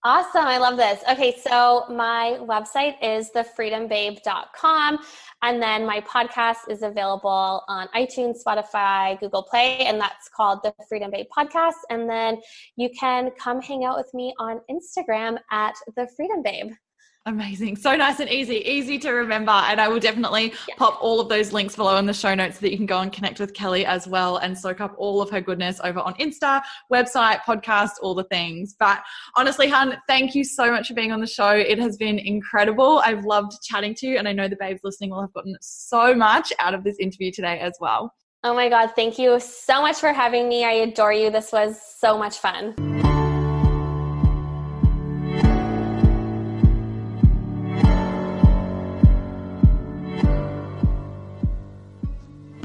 [0.06, 0.46] Awesome.
[0.46, 1.04] I love this.
[1.10, 5.00] Okay, so my website is thefreedombabe.com.
[5.42, 10.76] And then my podcast is available on iTunes, Spotify, Google Play, and that's called the
[10.88, 11.82] Freedom Babe Podcast.
[11.90, 12.40] And then
[12.76, 16.72] you can come hang out with me on Instagram at the Freedom Babe.
[17.28, 17.76] Amazing.
[17.78, 19.52] So nice and easy, easy to remember.
[19.52, 20.76] And I will definitely yeah.
[20.78, 23.00] pop all of those links below in the show notes so that you can go
[23.00, 26.14] and connect with Kelly as well and soak up all of her goodness over on
[26.16, 26.62] Insta,
[26.94, 28.76] website, podcast, all the things.
[28.80, 29.02] But
[29.36, 31.50] honestly, Hun, thank you so much for being on the show.
[31.50, 33.02] It has been incredible.
[33.04, 34.18] I've loved chatting to you.
[34.18, 37.32] And I know the babes listening will have gotten so much out of this interview
[37.32, 38.14] today as well.
[38.44, 38.92] Oh my God.
[38.96, 40.64] Thank you so much for having me.
[40.64, 41.32] I adore you.
[41.32, 43.05] This was so much fun.